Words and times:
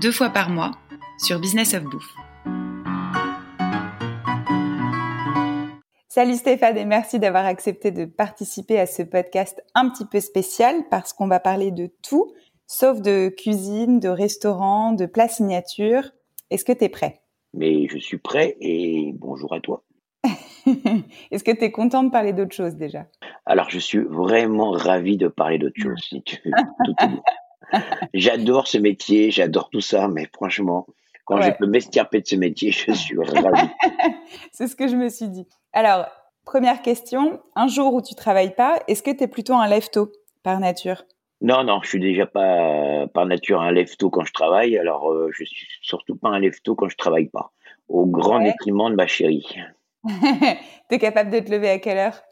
deux 0.00 0.12
fois 0.12 0.30
par 0.30 0.50
mois 0.50 0.72
sur 1.18 1.40
Business 1.40 1.74
of 1.74 1.84
Bouffe. 1.84 2.14
Salut 6.08 6.34
Stéphane 6.34 6.78
et 6.78 6.84
merci 6.84 7.18
d'avoir 7.18 7.46
accepté 7.46 7.90
de 7.90 8.04
participer 8.04 8.78
à 8.78 8.86
ce 8.86 9.02
podcast 9.02 9.62
un 9.74 9.88
petit 9.90 10.06
peu 10.06 10.20
spécial 10.20 10.84
parce 10.90 11.12
qu'on 11.12 11.28
va 11.28 11.40
parler 11.40 11.70
de 11.70 11.90
tout 12.02 12.32
sauf 12.66 13.00
de 13.00 13.28
cuisine, 13.28 14.00
de 14.00 14.08
restaurant, 14.08 14.92
de 14.92 15.06
plats 15.06 15.28
signature. 15.28 16.02
Est-ce 16.50 16.64
que 16.64 16.72
tu 16.72 16.84
es 16.84 16.88
prêt? 16.88 17.20
Mais 17.54 17.86
je 17.88 17.98
suis 17.98 18.18
prêt 18.18 18.56
et 18.60 19.12
bonjour 19.14 19.54
à 19.54 19.60
toi. 19.60 19.84
Est-ce 21.30 21.44
que 21.44 21.52
tu 21.52 21.64
es 21.64 21.70
content 21.70 22.02
de 22.02 22.10
parler 22.10 22.32
d'autre 22.32 22.54
chose 22.54 22.74
déjà? 22.74 23.06
Alors, 23.44 23.70
je 23.70 23.78
suis 23.78 24.00
vraiment 24.00 24.72
ravi 24.72 25.16
de 25.16 25.28
parler 25.28 25.58
d'autre 25.58 25.80
chose, 25.80 26.00
si 26.08 26.22
tu 26.22 26.36
veux. 26.44 26.52
J'adore 28.14 28.66
ce 28.66 28.78
métier, 28.78 29.30
j'adore 29.30 29.70
tout 29.70 29.80
ça, 29.80 30.08
mais 30.08 30.28
franchement, 30.32 30.86
quand 31.24 31.40
je 31.42 31.50
peux 31.50 31.66
m'estirper 31.66 32.20
de 32.20 32.26
ce 32.26 32.36
métier, 32.36 32.70
je 32.70 32.92
suis 32.92 33.18
ravi. 33.18 33.68
C'est 34.52 34.68
ce 34.68 34.76
que 34.76 34.88
je 34.88 34.96
me 34.96 35.08
suis 35.08 35.28
dit. 35.28 35.46
Alors, 35.72 36.06
première 36.44 36.82
question, 36.82 37.40
un 37.54 37.66
jour 37.66 37.92
où 37.94 38.00
tu 38.00 38.14
travailles 38.14 38.54
pas, 38.54 38.78
est-ce 38.88 39.02
que 39.02 39.10
tu 39.10 39.24
es 39.24 39.28
plutôt 39.28 39.54
un 39.54 39.66
lève-tôt 39.66 40.12
par 40.42 40.60
nature? 40.60 41.04
Non, 41.42 41.64
non, 41.64 41.80
je 41.82 41.88
suis 41.88 42.00
déjà 42.00 42.24
pas 42.24 43.06
par 43.08 43.26
nature 43.26 43.60
un 43.60 43.70
lève-tôt 43.70 44.08
quand 44.08 44.24
je 44.24 44.32
travaille. 44.32 44.78
Alors, 44.78 45.12
euh, 45.12 45.30
je 45.32 45.44
suis 45.44 45.66
surtout 45.82 46.16
pas 46.16 46.30
un 46.30 46.38
lève-tôt 46.38 46.74
quand 46.74 46.88
je 46.88 46.96
travaille 46.96 47.28
pas. 47.28 47.52
Au 47.88 48.06
grand 48.06 48.40
détriment 48.40 48.90
de 48.90 48.94
ma 48.94 49.06
chérie. 49.06 49.46
tu 50.04 50.94
es 50.94 50.98
capable 50.98 51.30
de 51.30 51.40
te 51.40 51.50
lever 51.50 51.68
à 51.68 51.78
quelle 51.78 51.98
heure? 51.98 52.22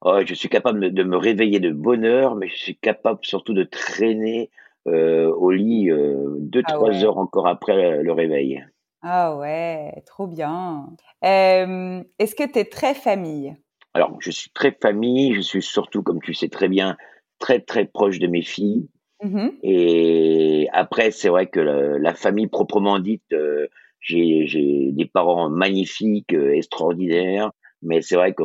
Oh, 0.00 0.20
Je 0.26 0.34
suis 0.34 0.48
capable 0.48 0.92
de 0.92 1.02
me 1.04 1.16
réveiller 1.16 1.60
de 1.60 1.70
bonne 1.70 2.04
heure, 2.04 2.34
mais 2.34 2.48
je 2.48 2.56
suis 2.56 2.76
capable 2.76 3.20
surtout 3.22 3.54
de 3.54 3.62
traîner 3.62 4.50
euh, 4.50 4.61
au 4.86 5.50
lit 5.50 5.88
2-3 5.88 5.92
euh, 5.92 6.62
ah 6.70 7.04
heures 7.04 7.18
encore 7.18 7.46
après 7.46 8.02
le 8.02 8.12
réveil. 8.12 8.64
Ah 9.02 9.36
ouais, 9.36 10.02
trop 10.06 10.26
bien. 10.26 10.88
Est-ce 11.22 12.34
que 12.34 12.50
tu 12.50 12.58
es 12.58 12.64
très 12.64 12.94
famille? 12.94 13.56
Alors, 13.94 14.16
je 14.20 14.30
suis 14.30 14.50
très 14.50 14.76
famille, 14.80 15.34
je 15.34 15.40
suis 15.40 15.62
surtout, 15.62 16.02
comme 16.02 16.20
tu 16.22 16.32
sais 16.32 16.48
très 16.48 16.68
bien, 16.68 16.96
très 17.38 17.60
très 17.60 17.84
proche 17.84 18.18
de 18.18 18.26
mes 18.26 18.42
filles. 18.42 18.88
Mmh 19.22 19.50
Et 19.62 20.68
après, 20.72 21.10
c'est 21.10 21.28
vrai 21.28 21.46
que 21.46 21.60
la, 21.60 22.14
famille 22.14 22.48
proprement 22.48 22.98
dite, 22.98 23.32
euh, 23.32 23.68
j'ai 24.00 24.90
des 24.92 25.04
parents 25.06 25.48
magnifiques, 25.48 26.34
euh, 26.34 26.54
extraordinaires, 26.54 27.52
mais 27.82 28.00
c'est 28.00 28.16
vrai 28.16 28.34
que 28.34 28.42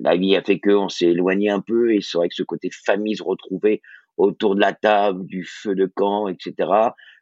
la 0.00 0.16
vie 0.16 0.36
a 0.36 0.42
fait 0.42 0.60
qu'on 0.60 0.88
s'est 0.88 1.06
éloigné 1.06 1.50
un 1.50 1.60
peu, 1.60 1.94
et 1.94 2.00
c'est 2.00 2.18
vrai 2.18 2.28
que 2.28 2.34
ce 2.34 2.42
côté 2.42 2.68
famille, 2.70 3.16
se 3.16 3.22
retrouver 3.24 3.80
autour 4.16 4.54
de 4.54 4.60
la 4.60 4.72
table, 4.72 5.26
du 5.26 5.44
feu 5.44 5.74
de 5.74 5.86
camp, 5.86 6.28
etc., 6.28 6.70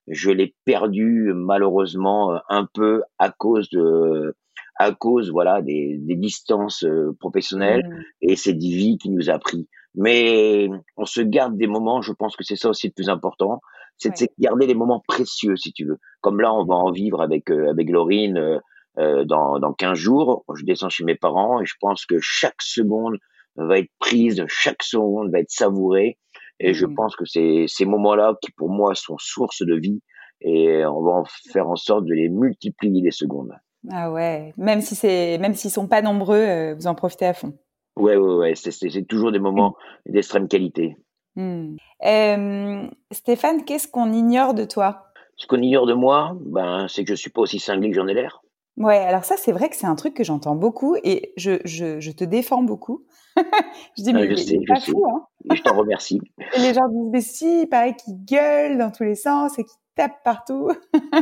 je 0.08 0.30
l'ai 0.30 0.54
perdu 0.64 1.32
malheureusement 1.34 2.40
un 2.48 2.66
peu 2.72 3.02
à 3.18 3.30
cause 3.30 3.70
de 3.70 4.34
à 4.76 4.92
cause 4.92 5.30
voilà 5.30 5.62
des, 5.62 5.98
des 6.00 6.16
distances 6.16 6.84
euh, 6.84 7.16
professionnelles 7.20 7.86
mmh. 7.86 8.02
et 8.22 8.36
cette 8.36 8.58
vie 8.58 8.98
qui 8.98 9.10
nous 9.10 9.30
a 9.30 9.38
pris. 9.38 9.68
Mais 9.94 10.68
on 10.96 11.04
se 11.04 11.20
garde 11.20 11.56
des 11.56 11.66
moments, 11.66 12.00
je 12.00 12.12
pense 12.12 12.36
que 12.36 12.44
c'est 12.44 12.56
ça 12.56 12.70
aussi 12.70 12.88
le 12.88 12.92
plus 12.92 13.10
important, 13.10 13.60
c'est 13.98 14.22
de 14.22 14.28
garder 14.38 14.66
les 14.66 14.74
moments 14.74 15.02
précieux, 15.06 15.56
si 15.56 15.72
tu 15.72 15.84
veux. 15.84 15.98
Comme 16.20 16.40
là, 16.40 16.52
on 16.52 16.64
va 16.64 16.74
en 16.74 16.90
vivre 16.90 17.20
avec 17.20 17.50
euh, 17.50 17.70
avec 17.70 17.90
Laurine 17.90 18.38
euh, 18.38 18.58
euh 18.98 19.24
dans 19.24 19.58
dans 19.58 19.72
15 19.72 19.96
jours. 19.96 20.44
Je 20.54 20.64
descends 20.64 20.88
chez 20.88 21.04
mes 21.04 21.14
parents 21.14 21.60
et 21.60 21.66
je 21.66 21.74
pense 21.80 22.06
que 22.06 22.16
chaque 22.20 22.60
seconde 22.62 23.18
va 23.56 23.78
être 23.78 23.90
prise, 23.98 24.44
chaque 24.48 24.82
seconde 24.82 25.30
va 25.30 25.40
être 25.40 25.50
savourée. 25.50 26.18
Et 26.62 26.74
je 26.74 26.86
mmh. 26.86 26.94
pense 26.94 27.16
que 27.16 27.24
c'est 27.24 27.64
ces 27.66 27.84
moments-là 27.84 28.34
qui, 28.40 28.52
pour 28.52 28.70
moi, 28.70 28.94
sont 28.94 29.16
source 29.18 29.62
de 29.62 29.74
vie. 29.74 30.00
Et 30.40 30.84
on 30.84 31.02
va 31.02 31.12
en 31.12 31.24
faire 31.52 31.68
en 31.68 31.76
sorte 31.76 32.04
de 32.04 32.14
les 32.14 32.28
multiplier 32.28 33.02
les 33.02 33.10
secondes. 33.10 33.52
Ah 33.90 34.12
ouais, 34.12 34.52
même 34.56 34.80
si 34.80 34.94
c'est, 34.94 35.38
même 35.38 35.54
s'ils 35.54 35.70
sont 35.70 35.88
pas 35.88 36.02
nombreux, 36.02 36.36
euh, 36.36 36.74
vous 36.74 36.86
en 36.86 36.94
profitez 36.94 37.26
à 37.26 37.34
fond. 37.34 37.52
Ouais, 37.96 38.16
ouais, 38.16 38.34
ouais. 38.34 38.54
C'est 38.54 39.06
toujours 39.06 39.32
des 39.32 39.38
moments 39.38 39.76
d'extrême 40.06 40.48
qualité. 40.48 40.96
Hmm. 41.36 41.76
Stéphane, 43.10 43.64
qu'est-ce 43.64 43.88
qu'on 43.88 44.12
ignore 44.12 44.54
de 44.54 44.64
toi? 44.64 45.06
Ce 45.36 45.46
qu'on 45.46 45.60
ignore 45.60 45.86
de 45.86 45.94
moi, 45.94 46.36
ben, 46.40 46.86
c'est 46.88 47.04
que 47.04 47.14
je 47.14 47.20
suis 47.20 47.30
pas 47.30 47.40
aussi 47.40 47.58
cinglé 47.58 47.90
que 47.90 47.96
j'en 47.96 48.06
ai 48.06 48.14
l'air. 48.14 48.42
Ouais, 48.78 48.98
alors 48.98 49.24
ça, 49.24 49.36
c'est 49.36 49.52
vrai 49.52 49.68
que 49.68 49.76
c'est 49.76 49.86
un 49.86 49.94
truc 49.94 50.14
que 50.14 50.24
j'entends 50.24 50.56
beaucoup 50.56 50.96
et 51.04 51.32
je, 51.36 51.60
je, 51.64 52.00
je, 52.00 52.10
te 52.10 52.24
défends 52.24 52.62
beaucoup. 52.62 53.04
je 53.98 54.02
dis, 54.02 54.14
mais 54.14 54.30
je 54.30 54.36
sais, 54.36 54.58
pas 54.66 54.80
fou, 54.80 55.04
hein 55.06 55.26
je 55.54 55.60
t'en 55.62 55.76
remercie. 55.76 56.20
et 56.56 56.58
les 56.58 56.72
gens 56.72 56.88
disent, 56.88 57.10
mais 57.12 57.20
si, 57.20 57.62
il 57.62 57.66
paraît 57.66 57.94
qu'il 57.94 58.24
gueule 58.24 58.78
dans 58.78 58.90
tous 58.90 59.02
les 59.02 59.14
sens 59.14 59.58
et 59.58 59.64
qu'il 59.64 59.78
tape 59.94 60.22
partout. 60.24 60.70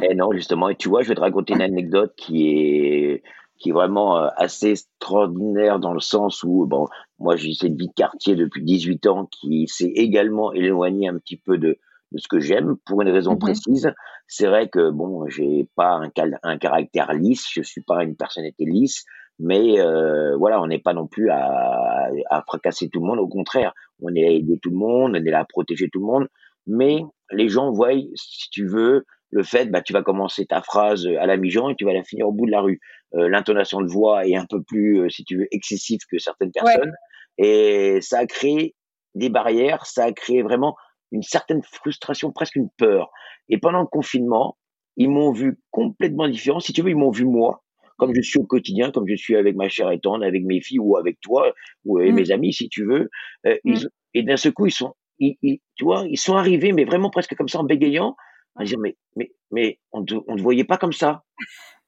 et 0.03 0.15
non, 0.15 0.31
justement, 0.33 0.69
et 0.69 0.77
tu 0.77 0.89
vois, 0.89 1.03
je 1.03 1.09
vais 1.09 1.17
te 1.17 1.21
raconter 1.21 1.55
une 1.55 1.63
anecdote 1.63 2.13
qui 2.17 2.49
est 2.49 3.23
qui 3.59 3.69
est 3.69 3.73
vraiment 3.73 4.17
euh, 4.17 4.29
assez 4.37 4.71
extraordinaire 4.71 5.81
dans 5.81 5.93
le 5.93 6.01
sens 6.01 6.43
où, 6.43 6.65
bon, 6.67 6.87
moi 7.19 7.37
j'ai 7.37 7.53
cette 7.53 7.79
vie 7.79 7.89
de 7.89 7.93
quartier 7.93 8.35
depuis 8.35 8.65
18 8.65 9.07
ans 9.07 9.29
qui 9.31 9.69
s'est 9.69 9.93
également 9.95 10.55
éloignée 10.55 11.09
un 11.09 11.19
petit 11.19 11.37
peu 11.37 11.59
de, 11.59 11.79
de 12.13 12.19
ce 12.19 12.29
que 12.29 12.41
j'aime 12.41 12.77
pour 12.87 13.03
une 13.03 13.11
raison 13.11 13.33
mhm. 13.33 13.39
précise. 13.39 13.93
C'est 14.27 14.47
vrai 14.47 14.69
que 14.69 14.91
bon, 14.91 15.29
j'ai 15.29 15.69
pas 15.77 16.01
un, 16.03 16.11
un, 16.43 16.59
caractère 16.59 17.13
lisse, 17.13 17.47
je 17.53 17.63
suis 17.63 17.83
pas 17.83 18.05
une 18.05 18.17
personnalité 18.17 18.65
lisse, 18.65 19.05
mais 19.39 19.81
euh, 19.81 20.37
voilà, 20.37 20.61
on 20.61 20.67
n'est 20.67 20.81
pas 20.81 20.93
non 20.93 21.07
plus 21.07 21.31
à, 21.31 22.11
à, 22.31 22.43
fracasser 22.47 22.89
tout 22.89 23.01
le 23.01 23.07
monde. 23.07 23.19
Au 23.19 23.29
contraire, 23.29 23.73
on 24.03 24.15
est 24.15 24.27
à 24.27 24.31
aider 24.31 24.59
tout 24.63 24.71
le 24.71 24.77
monde, 24.77 25.13
on 25.13 25.25
est 25.25 25.31
là 25.31 25.41
à 25.41 25.45
protéger 25.45 25.89
tout 25.91 26.01
le 26.01 26.07
monde. 26.07 26.29
Mais 26.67 27.01
les 27.33 27.49
gens 27.49 27.73
voient, 27.73 27.95
si 28.15 28.51
tu 28.51 28.67
veux, 28.67 29.05
le 29.31 29.43
fait, 29.43 29.67
bah, 29.67 29.81
tu 29.81 29.93
vas 29.93 30.03
commencer 30.03 30.45
ta 30.47 30.61
phrase 30.61 31.07
à 31.07 31.27
la 31.27 31.37
mi-jean 31.37 31.71
et 31.71 31.77
tu 31.77 31.85
vas 31.85 31.93
la 31.93 32.03
finir 32.03 32.29
au 32.29 32.33
bout 32.33 32.47
de 32.47 32.51
la 32.51 32.61
rue. 32.61 32.81
Euh, 33.15 33.29
l'intonation 33.29 33.81
de 33.81 33.91
voix 33.91 34.27
est 34.27 34.37
un 34.37 34.47
peu 34.49 34.63
plus, 34.63 35.01
euh, 35.01 35.09
si 35.09 35.25
tu 35.25 35.39
veux, 35.39 35.47
excessive 35.53 36.01
que 36.11 36.19
certaines 36.19 36.53
personnes. 36.53 36.93
Et 37.39 38.01
ça 38.03 38.19
a 38.19 38.27
créé 38.27 38.75
des 39.15 39.29
barrières, 39.29 39.87
ça 39.87 40.05
a 40.05 40.13
créé 40.13 40.43
vraiment 40.43 40.77
une 41.13 41.23
certaine 41.23 41.63
frustration, 41.63 42.33
presque 42.33 42.57
une 42.57 42.69
peur. 42.77 43.11
Et 43.49 43.59
pendant 43.59 43.81
le 43.81 43.87
confinement, 43.87 44.57
ils 44.97 45.09
m'ont 45.09 45.33
vu 45.33 45.59
complètement 45.71 46.29
différent. 46.29 46.61
Si 46.61 46.73
tu 46.73 46.83
veux, 46.83 46.91
ils 46.91 46.97
m'ont 46.97 47.11
vu 47.11 47.25
moi, 47.25 47.63
comme 47.97 48.15
je 48.15 48.21
suis 48.21 48.39
au 48.39 48.45
quotidien, 48.45 48.91
comme 48.91 49.07
je 49.07 49.15
suis 49.15 49.37
avec 49.37 49.57
ma 49.57 49.69
chère 49.69 49.91
et 49.91 50.01
avec 50.05 50.45
mes 50.45 50.61
filles 50.61 50.79
ou 50.79 50.97
avec 50.97 51.21
toi 51.21 51.53
ou 51.85 51.99
avec 51.99 52.13
mmh. 52.13 52.17
mes 52.17 52.31
amis, 52.31 52.53
si 52.53 52.69
tu 52.69 52.85
veux. 52.85 53.11
Euh, 53.47 53.57
mmh. 53.65 53.77
et 54.15 54.23
d'un 54.23 54.37
seul 54.37 54.53
coup, 54.53 54.67
ils 54.67 54.73
sont, 54.73 54.95
ils, 55.19 55.61
tu 55.77 55.85
vois, 55.85 56.05
ils 56.09 56.19
sont 56.19 56.37
arrivés, 56.37 56.73
mais 56.73 56.85
vraiment 56.85 57.11
presque 57.11 57.35
comme 57.35 57.49
ça 57.49 57.61
en 57.61 57.65
bégayant, 57.65 58.17
à 58.57 58.65
dire 58.65 58.79
mais 58.79 58.97
mais 59.17 59.31
mais 59.51 59.79
on 59.93 60.01
ne 60.01 60.07
on 60.27 60.37
te 60.37 60.43
voyait 60.43 60.65
pas 60.65 60.77
comme 60.77 60.93
ça. 60.93 61.25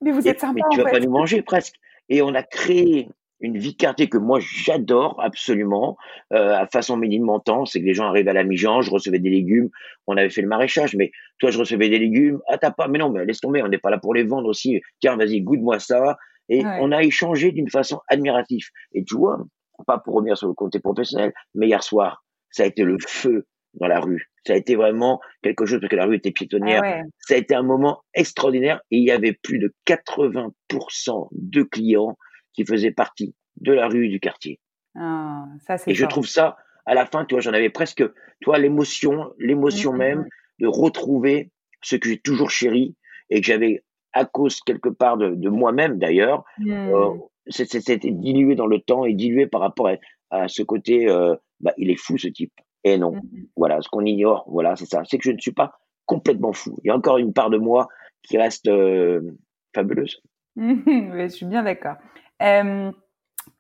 Mais 0.00 0.11
vous 0.11 0.27
êtes 0.28 0.41
sympa. 0.41 0.55
Mais 0.55 0.62
tu 0.71 0.82
vas 0.82 0.91
pas 0.91 1.00
nous 1.00 1.11
manger 1.11 1.43
presque. 1.43 1.75
Et 2.09 2.22
on 2.22 2.34
a 2.34 2.43
créé 2.43 3.09
une 3.42 3.58
vie 3.58 3.76
quartier 3.76 4.08
que 4.08 4.19
moi 4.19 4.38
j'adore 4.41 5.20
absolument. 5.22 5.97
Euh, 6.32 6.54
à 6.54 6.66
façon 6.66 6.97
Montant, 6.97 7.66
c'est 7.66 7.80
que 7.80 7.84
les 7.84 7.94
gens 7.94 8.06
arrivent 8.06 8.28
à 8.28 8.32
la 8.32 8.44
mi-jean, 8.44 8.80
je 8.80 8.91
recevais 8.91 9.19
des 9.19 9.30
légumes, 9.30 9.69
on 10.06 10.16
avait 10.16 10.30
fait 10.30 10.40
le 10.40 10.49
maraîchage, 10.49 10.94
mais 10.94 11.11
toi 11.38 11.50
je 11.50 11.58
recevais 11.58 11.88
des 11.88 11.99
légumes, 11.99 12.40
ah 12.49 12.56
t'as 12.56 12.70
pas, 12.70 12.88
mais 12.88 12.99
non, 12.99 13.11
mais 13.11 13.25
laisse 13.25 13.40
tomber, 13.40 13.62
on 13.62 13.69
n'est 13.69 13.78
pas 13.78 13.90
là 13.90 13.99
pour 13.99 14.14
les 14.14 14.22
vendre 14.22 14.49
aussi. 14.49 14.81
Tiens, 15.00 15.17
vas-y, 15.17 15.43
goûte-moi 15.43 15.78
ça. 15.78 16.17
Et 16.49 16.64
on 16.64 16.93
a 16.93 17.02
échangé 17.02 17.52
d'une 17.52 17.70
façon 17.70 18.00
admirative. 18.08 18.67
Et 18.93 19.05
tu 19.05 19.17
vois, 19.17 19.38
pas 19.87 19.99
pour 19.99 20.14
revenir 20.14 20.37
sur 20.37 20.49
le 20.49 20.55
côté 20.55 20.81
professionnel, 20.81 21.32
mais 21.55 21.67
hier 21.67 21.82
soir, 21.82 22.25
ça 22.50 22.64
a 22.64 22.67
été 22.67 22.84
le 22.84 22.99
feu 23.06 23.46
dans 23.75 23.87
la 23.87 24.00
rue. 24.00 24.28
Ça 24.46 24.52
a 24.52 24.56
été 24.56 24.75
vraiment 24.75 25.20
quelque 25.43 25.67
chose 25.67 25.81
parce 25.81 25.90
que 25.90 25.96
la 25.96 26.05
rue 26.05 26.17
était 26.17 26.31
piétonnière. 26.31 26.82
Ah 26.84 27.02
ça 27.19 27.34
a 27.34 27.37
été 27.38 27.55
un 27.55 27.62
moment 27.62 28.02
extraordinaire 28.14 28.81
et 28.90 28.99
il 28.99 29.05
y 29.05 29.11
avait 29.11 29.32
plus 29.32 29.58
de 29.58 29.72
80% 29.87 31.28
de 31.32 31.62
clients 31.62 32.17
qui 32.54 32.64
faisaient 32.64 32.93
partie 32.93 33.34
de 33.60 33.72
la 33.72 33.88
rue 33.88 34.08
du 34.08 34.20
quartier. 34.20 34.60
Ah, 34.94 35.46
ça, 35.66 35.76
et 35.87 35.94
je 35.94 36.06
trouve 36.06 36.26
ça, 36.26 36.56
à 36.87 36.94
la 36.94 37.06
fin, 37.06 37.25
tu 37.25 37.34
vois, 37.34 37.40
j'en 37.40 37.52
avais 37.52 37.70
presque, 37.70 38.04
toi, 38.40 38.58
l'émotion, 38.58 39.32
l'émotion 39.38 39.93
mmh, 39.93 39.96
mmh, 39.96 39.99
même 39.99 40.26
de 40.58 40.66
retrouver 40.66 41.50
ce 41.82 41.96
que 41.96 42.08
j'ai 42.08 42.19
toujours 42.19 42.50
chéri 42.50 42.96
et 43.31 43.40
que 43.40 43.46
j'avais 43.46 43.84
à 44.12 44.25
cause 44.25 44.60
quelque 44.60 44.90
part 44.90 45.16
de, 45.16 45.49
moi-même 45.49 45.99
d'ailleurs, 45.99 46.44
euh, 46.66 47.14
c'était 47.49 47.99
dilué 48.10 48.55
dans 48.55 48.66
le 48.66 48.81
temps 48.81 49.05
et 49.05 49.14
dilué 49.14 49.46
par 49.46 49.62
rapport 49.62 49.90
à, 50.31 50.48
ce 50.48 50.62
côté, 50.62 51.08
euh, 51.08 51.34
bah, 51.60 51.72
il 51.78 51.90
est 51.90 51.96
fou 51.96 52.19
ce 52.19 52.28
type. 52.28 52.52
Et 52.84 52.98
non, 52.98 53.14
voilà, 53.56 53.81
ce 53.81 53.88
qu'on 53.88 54.05
ignore, 54.05 54.44
voilà, 54.48 54.76
c'est 54.76 54.87
ça, 54.87 55.02
c'est 55.05 55.16
que 55.16 55.25
je 55.25 55.31
ne 55.31 55.38
suis 55.38 55.52
pas 55.52 55.78
complètement 56.05 56.52
fou. 56.52 56.76
Il 56.84 56.88
y 56.88 56.90
a 56.90 56.96
encore 56.96 57.19
une 57.19 57.32
part 57.32 57.48
de 57.48 57.58
moi 57.58 57.88
qui 58.22 58.37
reste 58.37 58.69
fabuleuse. 59.75 60.20
je 60.56 61.28
suis 61.28 61.46
bien 61.46 61.62
d'accord. 61.62 61.96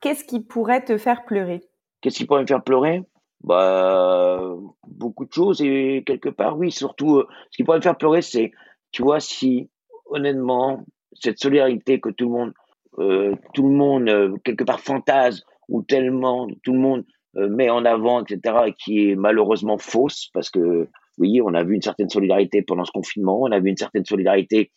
Qu'est-ce 0.00 0.24
qui 0.24 0.40
pourrait 0.40 0.84
te 0.84 0.98
faire 0.98 1.24
pleurer? 1.24 1.62
Qu'est-ce 2.00 2.18
qui 2.18 2.26
pourrait 2.26 2.42
me 2.42 2.46
faire 2.46 2.64
pleurer? 2.64 3.02
Bah, 3.44 4.54
beaucoup 4.86 5.24
de 5.24 5.32
choses 5.32 5.62
et 5.62 6.04
quelque 6.06 6.28
part, 6.28 6.56
oui, 6.58 6.70
surtout, 6.70 7.16
euh, 7.16 7.26
ce 7.50 7.56
qui 7.56 7.64
pourrait 7.64 7.78
me 7.78 7.82
faire 7.82 7.96
pleurer, 7.96 8.22
c'est, 8.22 8.52
tu 8.92 9.02
vois, 9.02 9.20
si 9.20 9.68
honnêtement, 10.06 10.84
cette 11.12 11.38
solidarité 11.38 12.00
que 12.00 12.10
tout 12.10 12.26
le 12.26 12.30
monde, 12.30 12.52
euh, 12.98 13.34
tout 13.54 13.68
le 13.68 13.74
monde 13.74 14.08
euh, 14.08 14.36
quelque 14.44 14.64
part 14.64 14.80
fantasme 14.80 15.44
ou 15.68 15.82
tellement 15.82 16.48
tout 16.62 16.72
le 16.72 16.78
monde 16.78 17.04
met 17.34 17.70
en 17.70 17.86
avant, 17.86 18.22
etc., 18.22 18.74
qui 18.78 19.08
est 19.08 19.16
malheureusement 19.16 19.78
fausse, 19.78 20.28
parce 20.34 20.50
que 20.50 20.88
oui, 21.16 21.40
on 21.40 21.54
a 21.54 21.64
vu 21.64 21.76
une 21.76 21.82
certaine 21.82 22.10
solidarité 22.10 22.60
pendant 22.60 22.84
ce 22.84 22.92
confinement, 22.92 23.40
on 23.40 23.50
a 23.52 23.58
vu 23.58 23.70
une 23.70 23.76
certaine 23.78 24.04
solidarité 24.04 24.70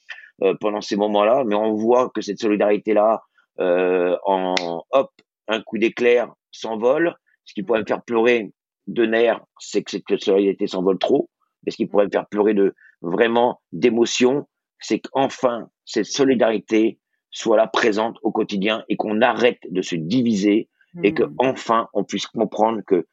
pendant 0.61 0.79
ces 0.79 0.95
moments-là, 0.95 1.43
mais 1.45 1.55
on 1.55 1.73
voit 1.73 2.09
que 2.15 2.21
cette 2.21 2.39
solidarité-là, 2.39 3.23
en 3.59 4.83
hop, 4.91 5.11
un 5.47 5.61
coup 5.61 5.77
d'éclair 5.77 6.33
s'envole. 6.51 7.15
Ce 7.45 7.53
qui 7.53 7.63
pourrait 7.63 7.81
me 7.81 7.85
faire 7.85 8.03
pleurer, 8.03 8.51
de 8.87 9.05
nerfs, 9.05 9.41
c'est 9.59 9.83
que 9.83 9.91
cette 9.91 10.23
solidarité 10.23 10.67
s'envole 10.67 10.99
trop. 10.99 11.29
Mais 11.63 11.71
ce 11.71 11.77
qui 11.77 11.85
pourrait 11.85 12.05
me 12.05 12.11
faire 12.11 12.27
pleurer 12.27 12.53
de 12.53 12.75
vraiment 13.01 13.61
d'émotion, 13.71 14.47
c'est 14.79 14.99
qu'enfin 14.99 15.69
cette 15.85 16.05
solidarité 16.05 16.99
soit 17.31 17.57
là 17.57 17.67
présente 17.67 18.17
au 18.21 18.31
quotidien 18.31 18.83
et 18.87 18.95
qu'on 18.95 19.21
arrête 19.21 19.59
de 19.69 19.81
se 19.81 19.95
diviser 19.95 20.69
et 21.03 21.13
que 21.13 21.23
hmm. 21.23 21.35
enfin 21.39 21.89
on 21.93 22.03
puisse 22.03 22.27
comprendre 22.27 22.81
que 22.85 23.07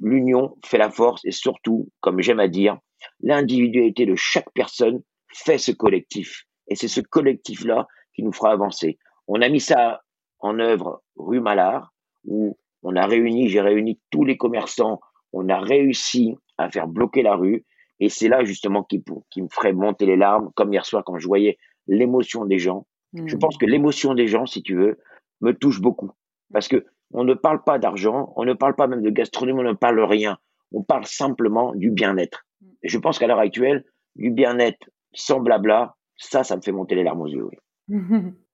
l'union 0.00 0.56
fait 0.64 0.78
la 0.78 0.90
force 0.90 1.24
et 1.24 1.32
surtout, 1.32 1.90
comme 2.00 2.20
j'aime 2.20 2.40
à 2.40 2.48
dire, 2.48 2.78
l'individualité 3.20 4.06
de 4.06 4.14
chaque 4.14 4.50
personne 4.54 5.02
fait 5.32 5.58
ce 5.58 5.72
collectif. 5.72 6.44
Et 6.68 6.76
c'est 6.76 6.88
ce 6.88 7.00
collectif-là 7.00 7.86
qui 8.14 8.22
nous 8.22 8.32
fera 8.32 8.52
avancer. 8.52 8.98
On 9.28 9.42
a 9.42 9.48
mis 9.48 9.60
ça 9.60 10.02
en 10.40 10.58
œuvre 10.58 11.02
rue 11.16 11.40
Malard, 11.40 11.92
où 12.24 12.56
on 12.82 12.96
a 12.96 13.06
réuni, 13.06 13.48
j'ai 13.48 13.60
réuni 13.60 14.00
tous 14.10 14.24
les 14.24 14.36
commerçants, 14.36 15.00
on 15.32 15.48
a 15.48 15.58
réussi 15.60 16.34
à 16.56 16.70
faire 16.70 16.88
bloquer 16.88 17.22
la 17.22 17.34
rue. 17.36 17.64
Et 18.00 18.08
c'est 18.08 18.28
là 18.28 18.44
justement 18.44 18.82
qui, 18.82 19.02
qui 19.30 19.42
me 19.42 19.48
ferait 19.48 19.72
monter 19.72 20.06
les 20.06 20.16
larmes, 20.16 20.50
comme 20.54 20.72
hier 20.72 20.86
soir 20.86 21.02
quand 21.04 21.18
je 21.18 21.26
voyais 21.26 21.58
l'émotion 21.86 22.44
des 22.44 22.58
gens. 22.58 22.86
Je 23.12 23.36
hmm. 23.36 23.38
pense 23.38 23.56
que 23.56 23.66
l'émotion 23.66 24.14
des 24.14 24.28
gens, 24.28 24.46
si 24.46 24.62
tu 24.62 24.76
veux, 24.76 24.98
me 25.40 25.52
touche 25.52 25.80
beaucoup. 25.80 26.10
Parce 26.52 26.68
que 26.68 26.86
on 27.12 27.24
ne 27.24 27.34
parle 27.34 27.64
pas 27.64 27.78
d'argent, 27.78 28.32
on 28.36 28.44
ne 28.44 28.52
parle 28.52 28.76
pas 28.76 28.86
même 28.86 29.02
de 29.02 29.10
gastronomie, 29.10 29.60
on 29.60 29.64
ne 29.64 29.72
parle 29.72 30.00
rien. 30.00 30.38
On 30.72 30.82
parle 30.82 31.06
simplement 31.06 31.74
du 31.74 31.90
bien-être. 31.90 32.46
Et 32.82 32.88
je 32.88 32.98
pense 32.98 33.18
qu'à 33.18 33.26
l'heure 33.26 33.38
actuelle, 33.38 33.84
du 34.16 34.30
bien-être 34.30 34.90
sans 35.12 35.40
blabla, 35.40 35.96
ça, 36.16 36.44
ça 36.44 36.56
me 36.56 36.60
fait 36.60 36.72
monter 36.72 36.94
les 36.94 37.04
larmes 37.04 37.22
aux 37.22 37.26
yeux. 37.26 37.48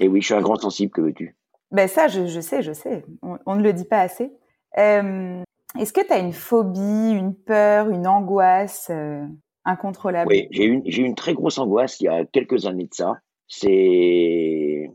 Et 0.00 0.08
oui, 0.08 0.20
je 0.20 0.26
suis 0.26 0.34
un 0.34 0.40
grand 0.40 0.56
sensible, 0.56 0.92
que 0.92 1.00
veux-tu? 1.00 1.36
Ben 1.70 1.88
ça, 1.88 2.08
je, 2.08 2.26
je, 2.26 2.40
sais, 2.40 2.62
je 2.62 2.72
sais. 2.72 3.04
On, 3.22 3.56
ne 3.56 3.62
le 3.62 3.72
dit 3.72 3.84
pas 3.84 4.00
assez. 4.00 4.32
Euh, 4.78 5.42
Est-ce 5.78 5.92
que 5.92 6.06
tu 6.06 6.12
as 6.12 6.18
une 6.18 6.32
phobie, 6.32 7.10
une 7.10 7.34
peur, 7.34 7.90
une 7.90 8.06
angoisse 8.06 8.88
euh, 8.90 9.24
incontrôlable? 9.64 10.30
Oui, 10.30 10.48
j'ai 10.50 10.66
eu 10.66 11.04
une 11.04 11.14
très 11.14 11.34
grosse 11.34 11.58
angoisse 11.58 12.00
il 12.00 12.04
y 12.04 12.08
a 12.08 12.24
quelques 12.24 12.66
années 12.66 12.86
de 12.86 12.94
ça. 12.94 13.18
C'est 13.48 14.90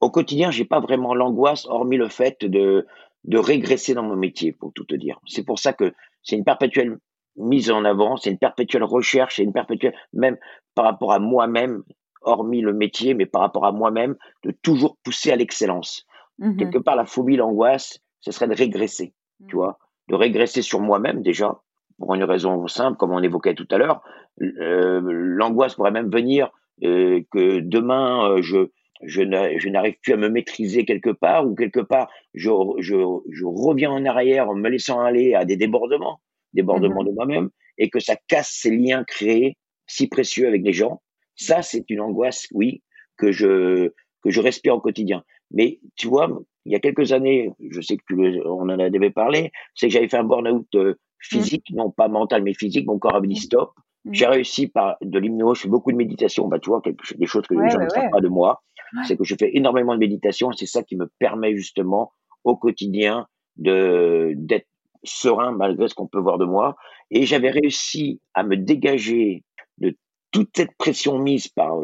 au 0.00 0.10
quotidien, 0.10 0.50
j'ai 0.50 0.64
pas 0.64 0.80
vraiment 0.80 1.14
l'angoisse, 1.14 1.66
hormis 1.66 1.96
le 1.96 2.08
fait 2.08 2.44
de 2.44 2.86
de 3.26 3.38
régresser 3.38 3.94
dans 3.94 4.04
mon 4.04 4.16
métier, 4.16 4.52
pour 4.52 4.72
tout 4.72 4.84
te 4.84 4.94
dire. 4.94 5.20
C'est 5.26 5.44
pour 5.44 5.58
ça 5.58 5.72
que 5.72 5.92
c'est 6.22 6.36
une 6.36 6.44
perpétuelle 6.44 6.98
mise 7.36 7.70
en 7.70 7.84
avant, 7.84 8.16
c'est 8.16 8.30
une 8.30 8.38
perpétuelle 8.38 8.84
recherche, 8.84 9.36
c'est 9.36 9.42
une 9.42 9.52
perpétuelle, 9.52 9.94
même 10.12 10.38
par 10.74 10.84
rapport 10.84 11.12
à 11.12 11.18
moi-même, 11.18 11.82
hormis 12.26 12.60
le 12.60 12.72
métier, 12.72 13.14
mais 13.14 13.26
par 13.26 13.40
rapport 13.40 13.64
à 13.64 13.72
moi-même, 13.72 14.16
de 14.44 14.50
toujours 14.50 14.96
pousser 15.02 15.32
à 15.32 15.36
l'excellence. 15.36 16.06
Mmh 16.38 16.56
Quelque 16.56 16.78
part, 16.78 16.96
la 16.96 17.06
phobie, 17.06 17.36
l'angoisse, 17.36 18.00
ce 18.20 18.30
serait 18.30 18.48
de 18.48 18.54
régresser, 18.54 19.14
tu 19.48 19.56
mmh. 19.56 19.58
vois, 19.58 19.78
de 20.08 20.14
régresser 20.14 20.62
sur 20.62 20.80
moi-même 20.80 21.22
déjà, 21.22 21.60
pour 21.98 22.14
une 22.14 22.24
raison 22.24 22.66
simple, 22.66 22.98
comme 22.98 23.12
on 23.12 23.22
évoquait 23.22 23.54
tout 23.54 23.68
à 23.70 23.78
l'heure. 23.78 24.02
Euh, 24.42 25.00
l'angoisse 25.02 25.74
pourrait 25.74 25.92
même 25.92 26.10
venir 26.10 26.50
euh, 26.84 27.22
que 27.30 27.60
demain, 27.60 28.30
euh, 28.30 28.42
je, 28.42 28.68
je 29.02 29.22
n'arrive 29.68 29.96
plus 30.02 30.12
à 30.12 30.16
me 30.16 30.28
maîtriser 30.28 30.84
quelque 30.84 31.10
part, 31.10 31.46
ou 31.46 31.54
quelque 31.54 31.80
part, 31.80 32.10
je, 32.34 32.50
je, 32.78 32.96
je, 33.30 33.44
reviens 33.44 33.90
en 33.90 34.04
arrière 34.04 34.50
en 34.50 34.54
me 34.54 34.68
laissant 34.68 35.00
aller 35.00 35.34
à 35.34 35.44
des 35.44 35.56
débordements, 35.56 36.20
débordements 36.52 37.02
mmh 37.02 37.06
de 37.06 37.12
moi-même, 37.12 37.50
et 37.78 37.88
que 37.88 38.00
ça 38.00 38.16
casse 38.28 38.50
ces 38.50 38.76
liens 38.76 39.04
créés 39.04 39.56
si 39.86 40.08
précieux 40.08 40.46
avec 40.46 40.62
les 40.62 40.72
gens. 40.72 41.00
Ça, 41.36 41.62
c'est 41.62 41.88
une 41.90 42.00
angoisse, 42.00 42.48
oui, 42.52 42.82
que 43.16 43.32
je 43.32 43.92
que 44.22 44.30
je 44.30 44.40
respire 44.40 44.74
au 44.74 44.80
quotidien. 44.80 45.22
Mais 45.52 45.78
tu 45.94 46.08
vois, 46.08 46.28
il 46.64 46.72
y 46.72 46.74
a 46.74 46.80
quelques 46.80 47.12
années, 47.12 47.52
je 47.70 47.80
sais 47.80 47.96
que 47.96 48.02
tu 48.08 48.40
on 48.44 48.62
en 48.62 48.78
avait 48.78 49.10
parlé, 49.10 49.52
c'est 49.74 49.86
que 49.86 49.92
j'avais 49.92 50.08
fait 50.08 50.16
un 50.16 50.24
burn-out 50.24 50.66
euh, 50.74 50.94
physique, 51.20 51.70
non 51.72 51.90
pas 51.90 52.08
mental, 52.08 52.42
mais 52.42 52.54
physique. 52.54 52.86
Mon 52.86 52.98
corps 52.98 53.14
avait 53.14 53.28
dit 53.28 53.34
mmh. 53.34 53.48
stop. 53.48 53.72
Mmh. 54.04 54.12
J'ai 54.12 54.26
réussi 54.26 54.66
par 54.66 54.96
de 55.00 55.18
l'hypnose, 55.18 55.58
je 55.58 55.62
fais 55.62 55.68
beaucoup 55.68 55.92
de 55.92 55.96
méditation. 55.96 56.48
Bah, 56.48 56.58
tu 56.58 56.70
vois, 56.70 56.80
quelque, 56.80 57.16
des 57.16 57.26
choses 57.26 57.46
que 57.46 57.54
les 57.54 57.70
gens 57.70 57.78
ne 57.78 57.88
savent 57.88 58.10
pas 58.10 58.20
de 58.20 58.28
moi. 58.28 58.62
C'est 59.06 59.16
que 59.16 59.24
je 59.24 59.34
fais 59.38 59.50
énormément 59.56 59.94
de 59.94 59.98
méditation. 59.98 60.52
C'est 60.52 60.66
ça 60.66 60.82
qui 60.82 60.96
me 60.96 61.10
permet 61.18 61.56
justement 61.56 62.12
au 62.44 62.56
quotidien 62.56 63.26
de 63.56 64.32
d'être 64.36 64.68
serein 65.02 65.52
malgré 65.52 65.88
ce 65.88 65.94
qu'on 65.94 66.06
peut 66.06 66.20
voir 66.20 66.38
de 66.38 66.44
moi. 66.44 66.76
Et 67.10 67.26
j'avais 67.26 67.50
réussi 67.50 68.20
à 68.34 68.42
me 68.42 68.56
dégager 68.56 69.44
de 69.78 69.96
toute 70.30 70.50
cette 70.54 70.76
pression 70.76 71.18
mise 71.18 71.48
par 71.48 71.80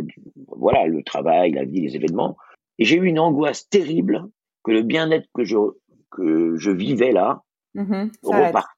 voilà 0.49 0.87
le 0.87 1.03
travail, 1.03 1.53
la 1.53 1.65
vie, 1.65 1.81
les 1.81 1.97
événements, 1.97 2.37
et 2.79 2.85
j'ai 2.85 2.97
eu 2.97 3.07
une 3.07 3.19
angoisse 3.19 3.69
terrible 3.69 4.29
que 4.65 4.73
le 4.73 4.83
bien-être 4.83 5.29
que 5.35 5.45
je 5.45 5.57
que 6.11 6.57
je 6.57 6.71
vivais 6.71 7.13
là 7.13 7.43
mmh 7.75 8.09
reparte. 8.23 8.69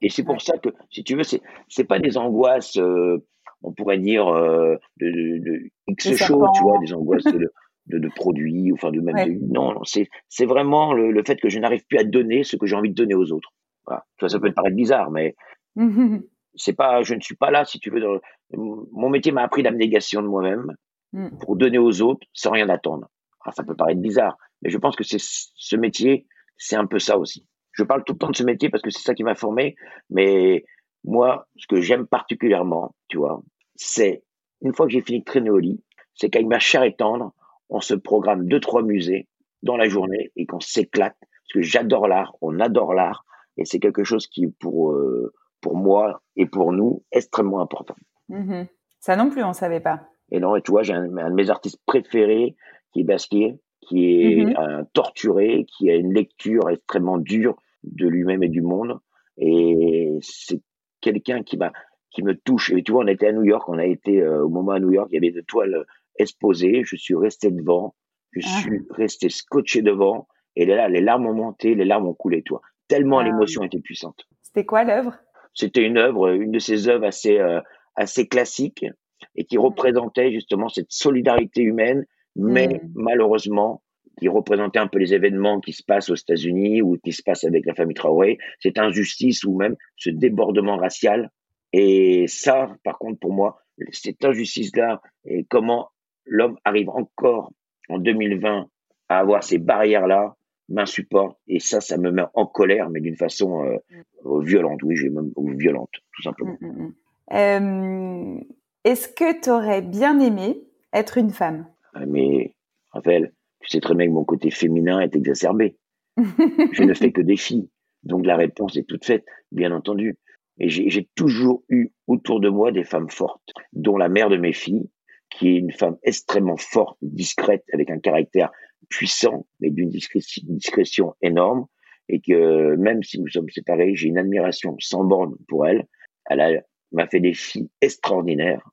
et 0.00 0.08
c'est 0.08 0.22
pour 0.22 0.40
ça 0.40 0.56
que, 0.58 0.68
si 0.90 1.02
tu 1.02 1.16
veux, 1.16 1.24
c'est 1.24 1.42
c'est 1.68 1.84
pas 1.84 1.98
des 1.98 2.16
angoisses, 2.16 2.78
euh, 2.78 3.24
on 3.62 3.72
pourrait 3.72 3.98
dire 3.98 4.28
euh, 4.28 4.76
de, 4.98 5.38
de, 5.38 5.70
X 5.88 6.14
chaud, 6.16 6.46
tu 6.54 6.62
vois, 6.62 6.78
des 6.78 6.94
angoisses 6.94 7.24
de, 7.24 7.50
de, 7.86 8.08
produits, 8.14 8.72
enfin 8.72 8.90
de 8.92 9.00
même 9.00 9.38
non, 9.50 9.72
non 9.72 9.84
c'est 9.84 10.08
c'est 10.28 10.46
vraiment 10.46 10.92
le, 10.92 11.10
le, 11.10 11.22
fait 11.24 11.36
que 11.36 11.48
je 11.48 11.58
n'arrive 11.58 11.84
plus 11.88 11.98
à 11.98 12.04
donner 12.04 12.44
ce 12.44 12.56
que 12.56 12.66
j'ai 12.66 12.76
envie 12.76 12.90
de 12.90 12.94
donner 12.94 13.14
aux 13.14 13.32
autres. 13.32 13.52
Voilà. 13.86 14.04
ça 14.20 14.38
peut 14.38 14.50
te 14.50 14.54
paraître 14.54 14.76
bizarre, 14.76 15.10
mais 15.10 15.34
c'est 16.58 16.74
pas, 16.74 17.02
je 17.02 17.14
ne 17.14 17.20
suis 17.20 17.36
pas 17.36 17.50
là, 17.50 17.64
si 17.64 17.78
tu 17.78 17.90
veux. 17.90 18.00
Dans, 18.00 18.18
mon 18.56 19.08
métier 19.08 19.32
m'a 19.32 19.42
appris 19.42 19.62
l'abnégation 19.62 20.22
de 20.22 20.26
moi-même 20.26 20.74
hmm. 21.12 21.38
pour 21.40 21.56
donner 21.56 21.78
aux 21.78 22.02
autres 22.02 22.26
sans 22.32 22.50
rien 22.50 22.68
attendre. 22.68 23.08
ça 23.54 23.62
peut 23.62 23.74
paraître 23.74 24.00
bizarre, 24.00 24.36
mais 24.62 24.70
je 24.70 24.78
pense 24.78 24.96
que 24.96 25.04
c'est 25.04 25.20
ce 25.20 25.76
métier, 25.76 26.26
c'est 26.56 26.76
un 26.76 26.86
peu 26.86 26.98
ça 26.98 27.18
aussi. 27.18 27.46
Je 27.72 27.84
parle 27.84 28.04
tout 28.04 28.14
le 28.14 28.18
temps 28.18 28.30
de 28.30 28.36
ce 28.36 28.42
métier 28.42 28.70
parce 28.70 28.82
que 28.82 28.90
c'est 28.90 29.02
ça 29.02 29.14
qui 29.14 29.24
m'a 29.24 29.34
formé, 29.34 29.76
mais 30.10 30.64
moi, 31.04 31.48
ce 31.56 31.66
que 31.66 31.80
j'aime 31.80 32.06
particulièrement, 32.06 32.94
tu 33.08 33.18
vois, 33.18 33.40
c'est 33.76 34.24
une 34.62 34.74
fois 34.74 34.86
que 34.86 34.92
j'ai 34.92 35.00
fini 35.00 35.20
de 35.20 35.24
traîner 35.24 35.50
au 35.50 35.58
lit, 35.58 35.82
c'est 36.14 36.28
qu'avec 36.28 36.48
ma 36.48 36.58
chair 36.58 36.82
et 36.82 36.96
tendre, 36.96 37.32
on 37.68 37.80
se 37.80 37.94
programme 37.94 38.48
deux 38.48 38.60
trois 38.60 38.82
musées 38.82 39.28
dans 39.62 39.76
la 39.76 39.88
journée 39.88 40.32
et 40.36 40.46
qu'on 40.46 40.60
s'éclate 40.60 41.16
parce 41.20 41.52
que 41.54 41.62
j'adore 41.62 42.08
l'art, 42.08 42.34
on 42.40 42.58
adore 42.60 42.94
l'art 42.94 43.24
et 43.56 43.64
c'est 43.64 43.78
quelque 43.78 44.04
chose 44.04 44.26
qui 44.26 44.48
pour 44.48 44.92
euh, 44.92 45.32
pour 45.60 45.76
moi 45.76 46.22
et 46.36 46.46
pour 46.46 46.72
nous 46.72 47.04
extrêmement 47.12 47.60
important. 47.60 47.96
Mhm. 48.28 48.66
Ça 49.00 49.16
non 49.16 49.30
plus, 49.30 49.42
on 49.42 49.48
ne 49.48 49.52
savait 49.54 49.80
pas. 49.80 50.08
Et 50.30 50.40
non, 50.40 50.56
et 50.56 50.62
tu 50.62 50.70
vois, 50.70 50.82
j'ai 50.82 50.92
un, 50.92 51.06
de 51.06 51.34
mes 51.34 51.50
artistes 51.50 51.80
préférés 51.86 52.56
qui 52.92 53.00
est 53.00 53.04
Basquiat, 53.04 53.54
qui 53.80 54.22
est 54.22 54.44
mhm. 54.44 54.56
un 54.56 54.84
torturé, 54.92 55.66
qui 55.66 55.90
a 55.90 55.94
une 55.94 56.12
lecture 56.12 56.68
extrêmement 56.68 57.18
dure 57.18 57.56
de 57.84 58.06
lui-même 58.06 58.42
et 58.42 58.48
du 58.48 58.62
monde. 58.62 58.98
Et 59.36 60.18
c'est 60.20 60.60
quelqu'un 61.00 61.42
qui 61.42 61.56
m'a 61.56 61.72
qui 62.10 62.22
me 62.22 62.34
touche. 62.34 62.72
Et 62.72 62.82
tu 62.82 62.92
vois, 62.92 63.04
on 63.04 63.06
était 63.06 63.28
à 63.28 63.32
New 63.32 63.44
York, 63.44 63.68
on 63.68 63.78
a 63.78 63.84
été 63.84 64.20
euh, 64.20 64.44
au 64.44 64.48
moment 64.48 64.72
à 64.72 64.80
New 64.80 64.92
York, 64.92 65.08
il 65.10 65.14
y 65.14 65.18
avait 65.18 65.30
des 65.30 65.42
toiles 65.42 65.84
exposées, 66.18 66.82
je 66.84 66.96
suis 66.96 67.14
resté 67.14 67.50
devant, 67.50 67.94
je 68.32 68.40
ah. 68.44 68.60
suis 68.60 68.86
resté 68.90 69.28
scotché 69.28 69.82
devant, 69.82 70.26
et 70.56 70.66
là, 70.66 70.88
les 70.88 71.00
larmes 71.00 71.26
ont 71.26 71.34
monté, 71.34 71.74
les 71.74 71.84
larmes 71.84 72.06
ont 72.06 72.14
coulé, 72.14 72.42
toi. 72.42 72.60
Tellement 72.88 73.18
ah. 73.18 73.24
l'émotion 73.24 73.62
était 73.62 73.80
puissante. 73.80 74.26
C'était 74.42 74.64
quoi 74.64 74.84
l'œuvre? 74.84 75.18
C'était 75.58 75.82
une 75.82 75.98
œuvre, 75.98 76.28
une 76.30 76.52
de 76.52 76.58
ces 76.58 76.88
œuvres 76.88 77.06
assez 77.06 77.38
euh, 77.38 77.60
assez 77.96 78.28
classiques 78.28 78.86
et 79.34 79.44
qui 79.44 79.58
représentait 79.58 80.32
justement 80.32 80.68
cette 80.68 80.90
solidarité 80.90 81.62
humaine, 81.62 82.06
mais 82.36 82.68
mmh. 82.68 82.80
malheureusement 82.94 83.82
qui 84.18 84.28
représentait 84.28 84.78
un 84.78 84.88
peu 84.88 84.98
les 84.98 85.14
événements 85.14 85.60
qui 85.60 85.72
se 85.72 85.82
passent 85.84 86.10
aux 86.10 86.14
États-Unis 86.14 86.82
ou 86.82 86.98
qui 86.98 87.12
se 87.12 87.22
passent 87.22 87.44
avec 87.44 87.64
la 87.66 87.74
famille 87.74 87.94
Traoré, 87.94 88.38
cette 88.60 88.78
injustice 88.78 89.44
ou 89.44 89.56
même 89.56 89.76
ce 89.96 90.10
débordement 90.10 90.76
racial. 90.76 91.30
Et 91.72 92.26
ça, 92.26 92.68
par 92.82 92.98
contre, 92.98 93.20
pour 93.20 93.32
moi, 93.32 93.60
cette 93.92 94.24
injustice-là 94.24 95.00
et 95.24 95.44
comment 95.44 95.90
l'homme 96.24 96.56
arrive 96.64 96.88
encore 96.88 97.52
en 97.88 97.98
2020 97.98 98.66
à 99.08 99.18
avoir 99.18 99.44
ces 99.44 99.58
barrières-là, 99.58 100.34
m'insupporte 100.68 101.38
et 101.46 101.60
ça, 101.60 101.80
ça 101.80 101.96
me 101.96 102.10
met 102.10 102.22
en 102.34 102.46
colère, 102.46 102.90
mais 102.90 103.00
d'une 103.00 103.16
façon 103.16 103.64
euh, 103.64 103.76
mm. 104.24 104.44
violente. 104.44 104.82
Oui, 104.82 104.96
j'ai 104.96 105.10
même 105.10 105.32
violente, 105.56 105.90
tout 106.14 106.22
simplement. 106.22 106.56
Mm, 106.60 106.66
mm, 106.66 106.94
euh, 107.32 108.40
Est-ce 108.84 109.08
que 109.08 109.40
tu 109.40 109.50
aurais 109.50 109.82
bien 109.82 110.18
aimé 110.20 110.62
être 110.92 111.18
une 111.18 111.30
femme? 111.30 111.66
Ah, 111.94 112.06
Mais, 112.06 112.54
Raphaël, 112.90 113.32
tu 113.60 113.68
sais 113.68 113.80
très 113.80 113.94
bien 113.94 114.06
que 114.06 114.12
mon 114.12 114.24
côté 114.24 114.50
féminin 114.50 115.00
est 115.00 115.16
exacerbé. 115.16 115.76
je 116.72 116.82
ne 116.82 116.94
fais 116.94 117.12
que 117.12 117.20
des 117.20 117.36
filles. 117.36 117.68
Donc 118.02 118.26
la 118.26 118.36
réponse 118.36 118.76
est 118.76 118.84
toute 118.84 119.04
faite, 119.04 119.24
bien 119.52 119.72
entendu. 119.72 120.16
Et 120.60 120.68
j'ai 120.68 121.08
toujours 121.14 121.62
eu 121.68 121.92
autour 122.08 122.40
de 122.40 122.48
moi 122.48 122.72
des 122.72 122.82
femmes 122.82 123.10
fortes, 123.10 123.52
dont 123.72 123.96
la 123.96 124.08
mère 124.08 124.28
de 124.28 124.36
mes 124.36 124.52
filles, 124.52 124.90
qui 125.30 125.50
est 125.50 125.58
une 125.58 125.70
femme 125.70 125.96
extrêmement 126.02 126.56
forte, 126.56 126.98
discrète, 127.00 127.64
avec 127.72 127.90
un 127.90 128.00
caractère 128.00 128.50
puissant, 128.88 129.46
mais 129.60 129.70
d'une 129.70 129.90
discrétion 129.90 131.14
énorme, 131.22 131.66
et 132.08 132.20
que 132.20 132.74
même 132.76 133.02
si 133.02 133.20
nous 133.20 133.28
sommes 133.28 133.50
séparés, 133.50 133.94
j'ai 133.94 134.08
une 134.08 134.18
admiration 134.18 134.76
sans 134.78 135.04
borne 135.04 135.36
pour 135.46 135.66
elle. 135.66 135.86
Elle 136.26 136.64
m'a 136.92 137.06
fait 137.06 137.20
des 137.20 137.34
filles 137.34 137.70
extraordinaires. 137.80 138.70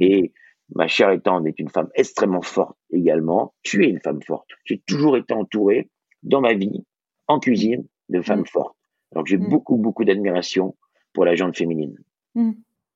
Et 0.00 0.32
ma 0.74 0.88
chère 0.88 1.10
étendre 1.10 1.46
est 1.46 1.58
une 1.60 1.68
femme 1.68 1.88
extrêmement 1.94 2.42
forte 2.42 2.76
également. 2.92 3.54
Tu 3.62 3.84
es 3.84 3.88
une 3.88 4.00
femme 4.00 4.22
forte. 4.22 4.48
J'ai 4.64 4.82
toujours 4.86 5.16
été 5.16 5.32
entouré 5.34 5.90
dans 6.22 6.40
ma 6.40 6.54
vie, 6.54 6.84
en 7.28 7.38
cuisine, 7.38 7.86
de 8.08 8.20
femmes 8.20 8.40
mm. 8.40 8.46
fortes. 8.46 8.76
Donc 9.14 9.26
j'ai 9.26 9.38
mm. 9.38 9.48
beaucoup, 9.48 9.76
beaucoup 9.76 10.04
d'admiration 10.04 10.76
pour 11.12 11.24
la 11.24 11.34
gente 11.34 11.56
féminine. 11.56 11.96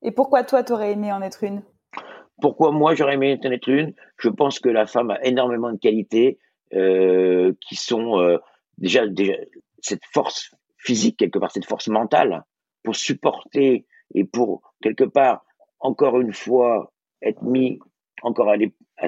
Et 0.03 0.11
pourquoi 0.11 0.43
toi, 0.45 0.65
tu 0.65 0.73
aurais 0.73 0.93
aimé 0.93 1.13
en 1.13 1.23
être 1.23 1.45
une? 1.45 1.63
Pourquoi 2.41 2.71
moi, 2.73 2.95
j'aurais 2.95 3.15
aimé 3.15 3.39
en 3.43 3.51
être 3.51 3.69
une? 3.69 3.95
Je 4.19 4.29
pense 4.29 4.61
que 4.61 4.69
la 4.69 4.87
femme 4.87 5.11
a 5.11 5.25
énormément 5.25 5.73
de 5.73 5.79
qualités 5.79 6.39
euh, 6.75 7.53
qui 7.61 7.77
sont 7.77 8.21
euh, 8.21 8.39
déjà, 8.79 9.07
déjà 9.07 9.35
cette 9.81 10.05
force 10.13 10.51
physique, 10.79 11.19
quelque 11.19 11.39
part, 11.39 11.51
cette 11.51 11.65
force 11.65 11.89
mentale 11.89 12.45
pour 12.83 12.97
supporter 12.97 13.87
et 14.15 14.25
pour, 14.25 14.63
quelque 14.83 15.05
part, 15.05 15.45
encore 15.81 16.21
une 16.21 16.33
fois, 16.33 16.93
être 17.23 17.43
mis 17.43 17.79
encore 18.23 18.51
à, 18.51 18.57
à, 18.99 19.07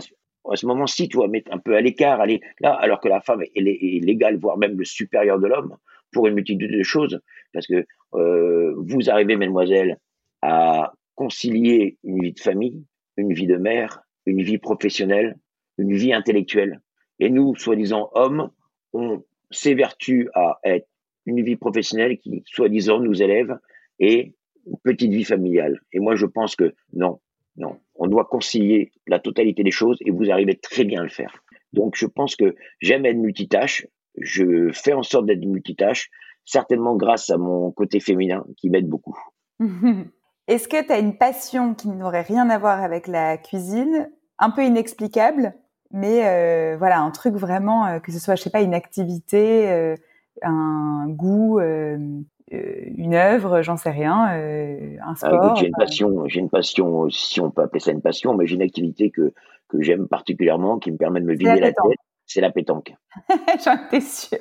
à 0.50 0.56
ce 0.56 0.66
moment-ci, 0.66 1.08
tu 1.08 1.16
vois, 1.16 1.28
mettre 1.28 1.52
un 1.52 1.58
peu 1.58 1.76
à 1.76 1.80
l'écart, 1.80 2.20
aller 2.20 2.40
là, 2.60 2.72
alors 2.74 3.00
que 3.00 3.08
la 3.08 3.20
femme 3.20 3.42
est, 3.42 3.50
est, 3.54 4.04
légale, 4.04 4.38
voire 4.38 4.58
même 4.58 4.78
le 4.78 4.84
supérieur 4.84 5.38
de 5.38 5.46
l'homme, 5.46 5.76
pour 6.12 6.26
une 6.26 6.34
multitude 6.34 6.72
de 6.72 6.82
choses, 6.82 7.20
parce 7.52 7.66
que 7.66 7.84
euh, 8.14 8.74
vous 8.76 9.10
arrivez, 9.10 9.36
mesdemoiselles, 9.36 9.98
à 10.42 10.92
concilier 11.14 11.98
une 12.04 12.22
vie 12.22 12.32
de 12.32 12.40
famille, 12.40 12.84
une 13.18 13.34
vie 13.34 13.46
de 13.46 13.56
mère, 13.56 14.00
une 14.24 14.42
vie 14.42 14.58
professionnelle, 14.58 15.38
une 15.76 15.92
vie 15.92 16.14
intellectuelle. 16.14 16.80
Et 17.18 17.28
nous, 17.28 17.54
soi-disant 17.56 18.10
hommes, 18.14 18.50
on 18.92 19.24
s'évertue 19.50 20.28
à 20.34 20.58
être 20.64 20.88
une 21.26 21.42
vie 21.42 21.56
professionnelle 21.56 22.18
qui, 22.18 22.42
soi-disant, 22.46 23.00
nous 23.00 23.22
élève 23.22 23.58
et 23.98 24.34
une 24.66 24.78
petite 24.82 25.12
vie 25.12 25.24
familiale. 25.24 25.80
Et 25.92 25.98
moi, 25.98 26.14
je 26.14 26.26
pense 26.26 26.56
que 26.56 26.74
non, 26.92 27.20
non, 27.56 27.80
on 27.96 28.06
doit 28.06 28.24
concilier 28.24 28.92
la 29.06 29.18
totalité 29.18 29.62
des 29.62 29.70
choses 29.70 29.98
et 30.06 30.10
vous 30.10 30.30
arrivez 30.30 30.56
très 30.56 30.84
bien 30.84 31.00
à 31.00 31.02
le 31.02 31.10
faire. 31.10 31.42
Donc 31.72 31.96
je 31.96 32.06
pense 32.06 32.36
que 32.36 32.54
j'aime 32.80 33.04
être 33.04 33.16
multitâche, 33.16 33.86
je 34.16 34.70
fais 34.72 34.92
en 34.92 35.02
sorte 35.02 35.26
d'être 35.26 35.44
multitâche, 35.44 36.08
certainement 36.44 36.96
grâce 36.96 37.30
à 37.30 37.36
mon 37.36 37.70
côté 37.72 38.00
féminin 38.00 38.44
qui 38.56 38.70
m'aide 38.70 38.88
beaucoup. 38.88 39.18
Est-ce 40.48 40.66
que 40.66 40.82
tu 40.82 40.90
as 40.90 40.98
une 40.98 41.16
passion 41.16 41.74
qui 41.74 41.88
n'aurait 41.88 42.22
rien 42.22 42.48
à 42.48 42.58
voir 42.58 42.82
avec 42.82 43.06
la 43.06 43.36
cuisine, 43.36 44.10
un 44.38 44.48
peu 44.48 44.64
inexplicable, 44.64 45.52
mais 45.92 46.26
euh, 46.26 46.76
voilà, 46.78 47.00
un 47.00 47.10
truc 47.10 47.34
vraiment, 47.34 47.86
euh, 47.86 47.98
que 47.98 48.10
ce 48.10 48.18
soit, 48.18 48.34
je 48.34 48.42
sais 48.42 48.50
pas, 48.50 48.62
une 48.62 48.72
activité, 48.72 49.70
euh, 49.70 49.94
un 50.40 51.04
goût, 51.08 51.60
une 51.60 53.14
œuvre, 53.14 53.60
j'en 53.60 53.76
sais 53.76 53.90
rien, 53.90 54.14
un 54.22 55.12
ah, 55.12 55.14
sport. 55.16 55.56
j'ai 55.56 55.66
une 55.66 55.72
passion, 55.72 56.26
j'ai 56.26 56.40
une 56.40 56.48
passion, 56.48 57.10
si 57.10 57.40
on 57.40 57.50
peut 57.50 57.62
appeler 57.62 57.80
ça 57.80 57.92
une 57.92 58.00
passion, 58.00 58.34
mais 58.34 58.46
j'ai 58.46 58.54
une 58.54 58.62
activité 58.62 59.10
que 59.10 59.32
que 59.68 59.82
j'aime 59.82 60.08
particulièrement, 60.08 60.78
qui 60.78 60.90
me 60.90 60.96
permet 60.96 61.20
de 61.20 61.26
me 61.26 61.34
vider 61.34 61.60
la, 61.60 61.72
tête. 61.72 61.98
C'est 62.24 62.40
la 62.40 62.50
pétanque. 62.50 62.94
J'en 63.62 63.74
étais 63.74 64.00
sûr. 64.00 64.38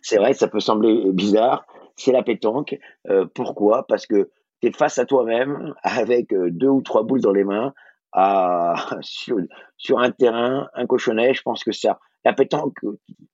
C'est 0.00 0.16
vrai, 0.16 0.32
ça 0.32 0.48
peut 0.48 0.60
sembler 0.60 1.12
bizarre. 1.12 1.66
C'est 1.96 2.12
la 2.12 2.22
pétanque. 2.22 2.78
Pourquoi? 3.34 3.86
Parce 3.86 4.06
que 4.06 4.30
tu 4.64 4.70
es 4.70 4.72
face 4.72 4.98
à 4.98 5.04
toi-même 5.04 5.74
avec 5.82 6.34
deux 6.34 6.68
ou 6.68 6.82
trois 6.82 7.02
boules 7.02 7.20
dans 7.20 7.32
les 7.32 7.44
mains 7.44 7.74
à, 8.12 8.74
sur, 9.02 9.36
sur 9.76 9.98
un 9.98 10.10
terrain, 10.10 10.68
un 10.74 10.86
cochonnet. 10.86 11.34
Je 11.34 11.42
pense 11.42 11.64
que 11.64 11.72
ça, 11.72 11.98
la 12.24 12.32
pétanque 12.32 12.78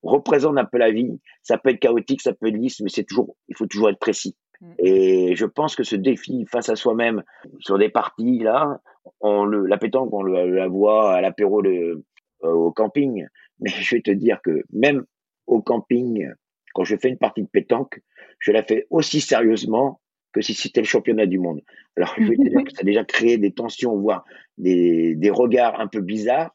représente 0.02 0.58
un 0.58 0.64
peu 0.64 0.78
la 0.78 0.90
vie. 0.90 1.20
Ça 1.42 1.58
peut 1.58 1.70
être 1.70 1.80
chaotique, 1.80 2.22
ça 2.22 2.32
peut 2.32 2.48
être 2.48 2.56
lisse, 2.56 2.80
mais 2.80 2.90
c'est 2.90 3.04
toujours, 3.04 3.36
il 3.48 3.56
faut 3.56 3.66
toujours 3.66 3.90
être 3.90 3.98
précis. 3.98 4.36
Mm. 4.60 4.72
Et 4.78 5.36
je 5.36 5.46
pense 5.46 5.76
que 5.76 5.84
ce 5.84 5.96
défi 5.96 6.44
face 6.46 6.68
à 6.68 6.76
soi-même 6.76 7.22
sur 7.60 7.78
des 7.78 7.88
parties 7.88 8.40
là, 8.40 8.80
on 9.20 9.44
le, 9.44 9.66
la 9.66 9.78
pétanque, 9.78 10.12
on 10.12 10.22
le, 10.22 10.50
la 10.50 10.68
voit 10.68 11.14
à 11.14 11.20
l'apéro 11.20 11.62
de, 11.62 12.04
euh, 12.44 12.52
au 12.52 12.72
camping. 12.72 13.26
Mais 13.60 13.70
je 13.70 13.96
vais 13.96 14.02
te 14.02 14.10
dire 14.10 14.40
que 14.42 14.62
même 14.72 15.04
au 15.46 15.60
camping, 15.60 16.30
quand 16.74 16.84
je 16.84 16.96
fais 16.96 17.08
une 17.08 17.18
partie 17.18 17.42
de 17.42 17.48
pétanque, 17.48 18.00
je 18.38 18.52
la 18.52 18.62
fais 18.62 18.86
aussi 18.88 19.20
sérieusement 19.20 20.00
que 20.32 20.40
si 20.40 20.54
c'était 20.54 20.80
le 20.80 20.86
championnat 20.86 21.26
du 21.26 21.38
monde. 21.38 21.60
Alors, 21.96 22.14
je 22.18 22.28
te 22.28 22.48
dire 22.48 22.64
que 22.64 22.72
ça 22.72 22.80
a 22.80 22.84
déjà 22.84 23.04
créé 23.04 23.38
des 23.38 23.52
tensions, 23.52 23.96
voire 23.96 24.24
des, 24.58 25.14
des 25.16 25.30
regards 25.30 25.80
un 25.80 25.86
peu 25.86 26.00
bizarres. 26.00 26.54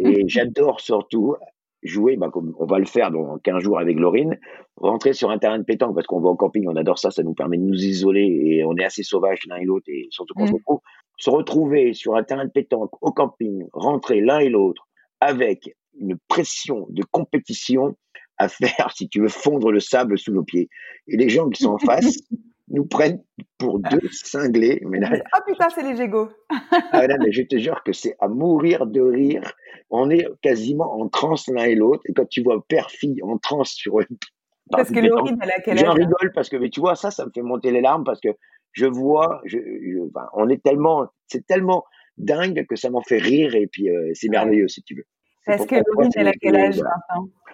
Et 0.00 0.24
j'adore 0.28 0.80
surtout 0.80 1.36
jouer, 1.82 2.16
bah, 2.16 2.28
comme 2.30 2.54
on 2.58 2.66
va 2.66 2.78
le 2.78 2.84
faire 2.84 3.10
dans 3.10 3.38
15 3.38 3.62
jours 3.62 3.78
avec 3.78 3.98
Laurine, 3.98 4.38
rentrer 4.76 5.12
sur 5.12 5.30
un 5.30 5.38
terrain 5.38 5.58
de 5.58 5.64
pétanque 5.64 5.94
parce 5.94 6.06
qu'on 6.06 6.20
va 6.20 6.28
au 6.28 6.36
camping, 6.36 6.66
on 6.68 6.76
adore 6.76 6.98
ça, 6.98 7.10
ça 7.10 7.22
nous 7.22 7.34
permet 7.34 7.56
de 7.56 7.62
nous 7.62 7.82
isoler 7.82 8.20
et 8.20 8.64
on 8.64 8.76
est 8.76 8.84
assez 8.84 9.02
sauvages 9.02 9.40
l'un 9.46 9.56
et 9.56 9.64
l'autre 9.64 9.86
et 9.88 10.06
surtout 10.10 10.34
quand 10.34 10.44
on 10.44 10.46
se 10.46 10.52
retrouve. 10.52 10.80
Se 11.16 11.30
retrouver 11.30 11.92
sur 11.92 12.16
un 12.16 12.22
terrain 12.22 12.46
de 12.46 12.50
pétanque 12.50 12.90
au 13.02 13.12
camping, 13.12 13.66
rentrer 13.72 14.20
l'un 14.20 14.38
et 14.38 14.48
l'autre 14.48 14.88
avec 15.20 15.74
une 15.98 16.16
pression 16.28 16.86
de 16.90 17.02
compétition 17.10 17.96
à 18.38 18.48
faire, 18.48 18.90
si 18.94 19.08
tu 19.08 19.20
veux, 19.20 19.28
fondre 19.28 19.70
le 19.70 19.80
sable 19.80 20.18
sous 20.18 20.32
nos 20.32 20.42
pieds. 20.42 20.70
Et 21.06 21.18
les 21.18 21.28
gens 21.28 21.50
qui 21.50 21.62
sont 21.62 21.72
en 21.72 21.78
face, 21.78 22.18
nous 22.70 22.86
prennent 22.86 23.22
pour 23.58 23.80
deux 23.80 24.08
cinglés. 24.10 24.80
Mais 24.86 25.00
ah 25.04 25.40
putain, 25.46 25.68
c'est 25.70 25.82
les 25.82 25.96
Gégo. 25.96 26.30
ah 26.92 27.06
mais 27.18 27.32
je 27.32 27.42
te 27.42 27.58
jure 27.58 27.82
que 27.84 27.92
c'est 27.92 28.16
à 28.20 28.28
mourir 28.28 28.86
de 28.86 29.00
rire. 29.00 29.52
On 29.90 30.10
est 30.10 30.26
quasiment 30.40 31.00
en 31.00 31.08
transe 31.08 31.48
l'un 31.48 31.64
et 31.64 31.74
l'autre. 31.74 32.02
Et 32.06 32.12
quand 32.12 32.28
tu 32.28 32.42
vois 32.42 32.64
père-fille 32.68 33.22
en 33.22 33.38
transe 33.38 33.70
sur. 33.70 33.98
Parce 34.70 34.90
que 34.90 35.00
Laurine, 35.00 35.38
elle 35.42 35.50
a 35.50 35.60
quel 35.60 35.78
âge 35.78 35.84
J'en 35.84 35.92
rigole 35.92 36.32
parce 36.32 36.48
que, 36.48 36.56
mais 36.56 36.70
tu 36.70 36.80
vois, 36.80 36.94
ça, 36.94 37.10
ça 37.10 37.26
me 37.26 37.30
fait 37.34 37.42
monter 37.42 37.72
les 37.72 37.80
larmes 37.80 38.04
parce 38.04 38.20
que 38.20 38.28
je 38.72 38.86
vois, 38.86 39.40
je, 39.44 39.58
on 40.34 40.48
est 40.48 40.62
tellement, 40.62 41.08
c'est 41.26 41.44
tellement 41.44 41.84
dingue 42.18 42.66
que 42.68 42.76
ça 42.76 42.88
m'en 42.90 43.02
fait 43.02 43.18
rire 43.18 43.56
et 43.56 43.66
puis 43.66 43.90
euh, 43.90 44.10
c'est 44.14 44.28
merveilleux 44.28 44.68
si 44.68 44.82
tu 44.82 44.94
veux. 44.94 45.06
Parce 45.46 45.66
que 45.66 45.74
Laurine, 45.74 46.10
elle 46.14 46.28
a 46.28 46.32
quel 46.32 46.56
âge 46.56 46.80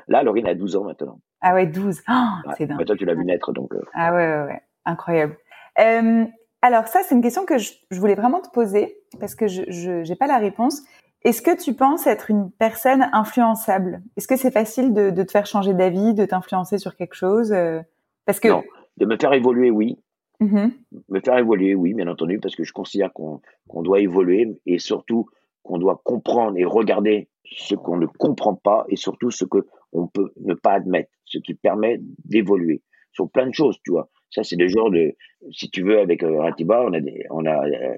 Là, 0.08 0.22
Laurine 0.22 0.46
a 0.46 0.54
12 0.54 0.76
ans 0.76 0.84
maintenant. 0.84 1.20
Ah 1.40 1.54
ouais, 1.54 1.66
12. 1.66 2.02
c'est 2.56 2.66
dingue. 2.66 2.78
Bah, 2.78 2.84
toi, 2.84 2.96
tu 2.96 3.04
l'as 3.04 3.14
vu 3.14 3.24
naître 3.24 3.52
donc. 3.52 3.74
Euh. 3.74 3.82
Ah 3.94 4.12
ouais, 4.12 4.26
ouais, 4.26 4.44
ouais. 4.52 4.62
Incroyable. 4.86 5.36
Euh, 5.78 6.24
alors 6.62 6.86
ça, 6.86 7.00
c'est 7.02 7.14
une 7.14 7.20
question 7.20 7.44
que 7.44 7.58
je, 7.58 7.72
voulais 7.90 8.14
vraiment 8.14 8.40
te 8.40 8.48
poser 8.50 8.96
parce 9.20 9.34
que 9.34 9.46
je 9.46 10.08
n'ai 10.08 10.16
pas 10.16 10.26
la 10.26 10.38
réponse. 10.38 10.82
Est-ce 11.26 11.42
que 11.42 11.60
tu 11.60 11.74
penses 11.74 12.06
être 12.06 12.30
une 12.30 12.52
personne 12.52 13.08
influençable? 13.12 14.00
Est-ce 14.16 14.28
que 14.28 14.36
c'est 14.36 14.52
facile 14.52 14.94
de, 14.94 15.10
te 15.10 15.30
faire 15.30 15.44
changer 15.44 15.74
d'avis, 15.74 16.14
de 16.14 16.24
t'influencer 16.24 16.78
sur 16.78 16.94
quelque 16.94 17.14
chose 17.14 17.52
euh, 17.52 17.80
Parce 18.26 18.38
que 18.38 18.46
non, 18.46 18.62
de 18.96 19.06
me 19.06 19.16
faire 19.16 19.32
évoluer, 19.32 19.70
oui. 19.72 19.98
Mm-hmm. 20.40 20.70
Me 21.08 21.20
faire 21.20 21.38
évoluer, 21.38 21.74
oui, 21.74 21.94
bien 21.94 22.06
entendu, 22.06 22.38
parce 22.38 22.54
que 22.54 22.62
je 22.62 22.72
considère 22.72 23.12
qu'on 23.12 23.82
doit 23.82 23.98
évoluer 23.98 24.56
et 24.66 24.78
surtout 24.78 25.26
qu'on 25.64 25.78
doit 25.78 26.00
comprendre 26.04 26.56
et 26.58 26.64
regarder 26.64 27.28
ce 27.44 27.74
qu'on 27.74 27.96
ne 27.96 28.06
comprend 28.06 28.54
pas 28.54 28.84
et 28.88 28.96
surtout 28.96 29.32
ce 29.32 29.44
que 29.44 29.66
on 29.92 30.06
peut 30.06 30.30
ne 30.40 30.54
pas 30.54 30.74
admettre, 30.74 31.10
ce 31.24 31.38
qui 31.38 31.54
permet 31.54 31.98
d'évoluer 32.24 32.82
sur 33.10 33.28
plein 33.28 33.48
de 33.48 33.54
choses, 33.54 33.78
tu 33.84 33.90
vois. 33.90 34.08
Ça, 34.36 34.44
c'est 34.44 34.56
le 34.56 34.68
genre 34.68 34.90
de, 34.90 35.14
si 35.50 35.70
tu 35.70 35.82
veux, 35.82 35.98
avec 35.98 36.22
euh, 36.22 36.40
Ratiba, 36.40 36.82
on 36.82 36.92
a 36.92 37.00
des, 37.00 37.24
on 37.30 37.46
a, 37.46 37.66
euh, 37.66 37.94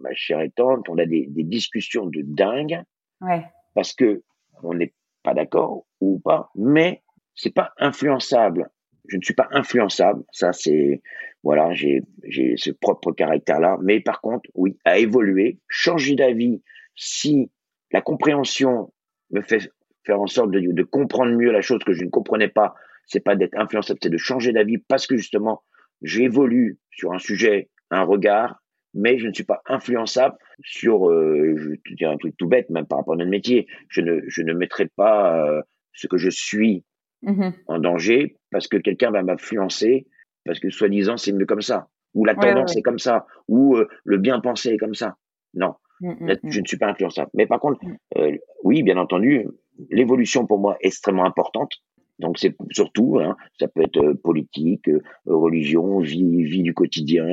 ma 0.00 0.14
chère 0.14 0.40
et 0.40 0.48
tante, 0.48 0.88
on 0.88 0.96
a 0.96 1.04
des, 1.04 1.26
des 1.28 1.42
discussions 1.42 2.06
de 2.06 2.22
dingue. 2.24 2.80
Ouais. 3.20 3.44
Parce 3.74 3.92
que 3.92 4.22
on 4.62 4.72
n'est 4.72 4.94
pas 5.22 5.34
d'accord 5.34 5.84
ou 6.00 6.20
pas, 6.20 6.48
mais 6.54 7.02
c'est 7.34 7.52
pas 7.52 7.74
influençable. 7.76 8.70
Je 9.08 9.18
ne 9.18 9.22
suis 9.22 9.34
pas 9.34 9.48
influençable. 9.50 10.24
Ça, 10.32 10.54
c'est, 10.54 11.02
voilà, 11.42 11.74
j'ai, 11.74 12.00
j'ai 12.22 12.56
ce 12.56 12.70
propre 12.70 13.12
caractère-là. 13.12 13.76
Mais 13.82 14.00
par 14.00 14.22
contre, 14.22 14.48
oui, 14.54 14.78
à 14.86 14.96
évoluer, 14.98 15.60
changer 15.68 16.14
d'avis 16.14 16.62
si 16.96 17.50
la 17.92 18.00
compréhension 18.00 18.90
me 19.32 19.42
fait 19.42 19.70
faire 20.02 20.18
en 20.18 20.28
sorte 20.28 20.50
de, 20.50 20.60
de 20.60 20.82
comprendre 20.82 21.32
mieux 21.32 21.52
la 21.52 21.60
chose 21.60 21.84
que 21.84 21.92
je 21.92 22.04
ne 22.04 22.08
comprenais 22.08 22.48
pas 22.48 22.74
c'est 23.06 23.20
pas 23.20 23.36
d'être 23.36 23.56
influençable, 23.58 23.98
c'est 24.02 24.10
de 24.10 24.18
changer 24.18 24.52
d'avis 24.52 24.78
parce 24.78 25.06
que 25.06 25.16
justement, 25.16 25.62
j'évolue 26.04 26.78
sur 26.90 27.12
un 27.12 27.18
sujet, 27.18 27.68
un 27.90 28.02
regard, 28.02 28.62
mais 28.94 29.18
je 29.18 29.26
ne 29.26 29.32
suis 29.32 29.44
pas 29.44 29.60
influençable 29.66 30.36
sur, 30.62 31.10
euh, 31.10 31.54
je 31.56 31.70
vais 31.70 31.80
te 31.84 31.94
dire 31.94 32.10
un 32.10 32.16
truc 32.16 32.36
tout 32.38 32.46
bête, 32.46 32.70
même 32.70 32.86
par 32.86 32.98
rapport 32.98 33.14
à 33.14 33.16
notre 33.16 33.30
métier. 33.30 33.66
Je 33.88 34.00
ne, 34.00 34.20
je 34.28 34.42
ne 34.42 34.52
mettrai 34.52 34.86
pas 34.86 35.44
euh, 35.44 35.62
ce 35.92 36.06
que 36.06 36.16
je 36.16 36.30
suis 36.30 36.84
mm-hmm. 37.24 37.52
en 37.66 37.78
danger 37.80 38.36
parce 38.50 38.68
que 38.68 38.76
quelqu'un 38.76 39.10
va 39.10 39.22
m'influencer, 39.22 40.06
parce 40.44 40.60
que 40.60 40.70
soi-disant 40.70 41.16
c'est 41.16 41.32
mieux 41.32 41.46
comme 41.46 41.62
ça, 41.62 41.88
ou 42.14 42.24
la 42.24 42.34
tendance 42.34 42.76
est 42.76 42.82
comme 42.82 43.00
ça, 43.00 43.26
ou 43.48 43.76
euh, 43.76 43.88
le 44.04 44.18
bien 44.18 44.40
pensé 44.40 44.70
est 44.70 44.78
comme 44.78 44.94
ça. 44.94 45.16
Non, 45.54 45.74
mmh, 46.00 46.12
mmh, 46.20 46.50
je 46.50 46.60
ne 46.60 46.66
suis 46.66 46.78
pas 46.78 46.86
influençable. 46.86 47.30
Mais 47.34 47.46
par 47.46 47.60
contre, 47.60 47.80
euh, 48.16 48.36
oui, 48.62 48.82
bien 48.82 48.96
entendu, 48.96 49.46
l'évolution 49.90 50.46
pour 50.46 50.58
moi 50.58 50.76
est 50.80 50.86
extrêmement 50.86 51.24
importante. 51.24 51.72
Donc 52.18 52.38
c'est 52.38 52.56
surtout, 52.70 53.18
hein, 53.18 53.36
ça 53.58 53.68
peut 53.68 53.82
être 53.82 53.98
euh, 53.98 54.14
politique, 54.14 54.88
euh, 54.88 55.02
religion, 55.26 55.98
vie, 55.98 56.44
vie 56.44 56.62
du 56.62 56.72
quotidien, 56.72 57.26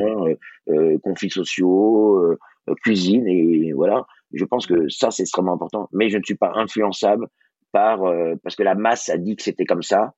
euh, 0.70 0.98
conflits 1.04 1.30
sociaux, 1.30 2.38
cuisine 2.82 3.28
et 3.28 3.74
voilà. 3.74 4.06
Je 4.34 4.46
pense 4.46 4.66
que 4.66 4.88
ça 4.90 5.12
c'est 5.12 5.24
extrêmement 5.24 5.54
important. 5.54 5.88
Mais 5.92 6.10
je 6.10 6.18
ne 6.18 6.24
suis 6.24 6.36
pas 6.36 6.52
influençable 6.56 7.28
par 7.72 8.00
parce 8.44 8.56
que 8.56 8.64
la 8.64 8.76
masse 8.76 9.10
a 9.10 9.18
dit 9.18 9.36
que 9.36 9.44
c'était 9.44 9.66
comme 9.66 9.84
ça, 9.84 10.14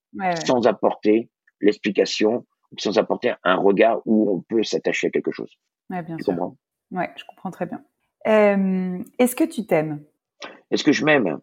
sans 0.45 0.65
apporter 0.67 1.29
l'explication, 1.61 2.45
sans 2.77 2.97
apporter 2.97 3.33
un 3.43 3.55
regard 3.55 4.01
où 4.05 4.31
on 4.31 4.41
peut 4.41 4.63
s'attacher 4.63 5.07
à 5.07 5.09
quelque 5.09 5.31
chose. 5.31 5.51
Ouais, 5.89 6.03
bien 6.03 6.17
tu 6.17 6.23
sûr. 6.23 6.33
comprends? 6.33 6.57
Ouais, 6.91 7.09
je 7.15 7.23
comprends 7.25 7.51
très 7.51 7.65
bien. 7.65 7.83
Est-ce 8.25 9.35
que 9.35 9.43
tu 9.43 9.65
t'aimes? 9.65 10.03
Est-ce 10.71 10.83
que 10.83 10.91
je 10.91 11.05
m'aime? 11.05 11.39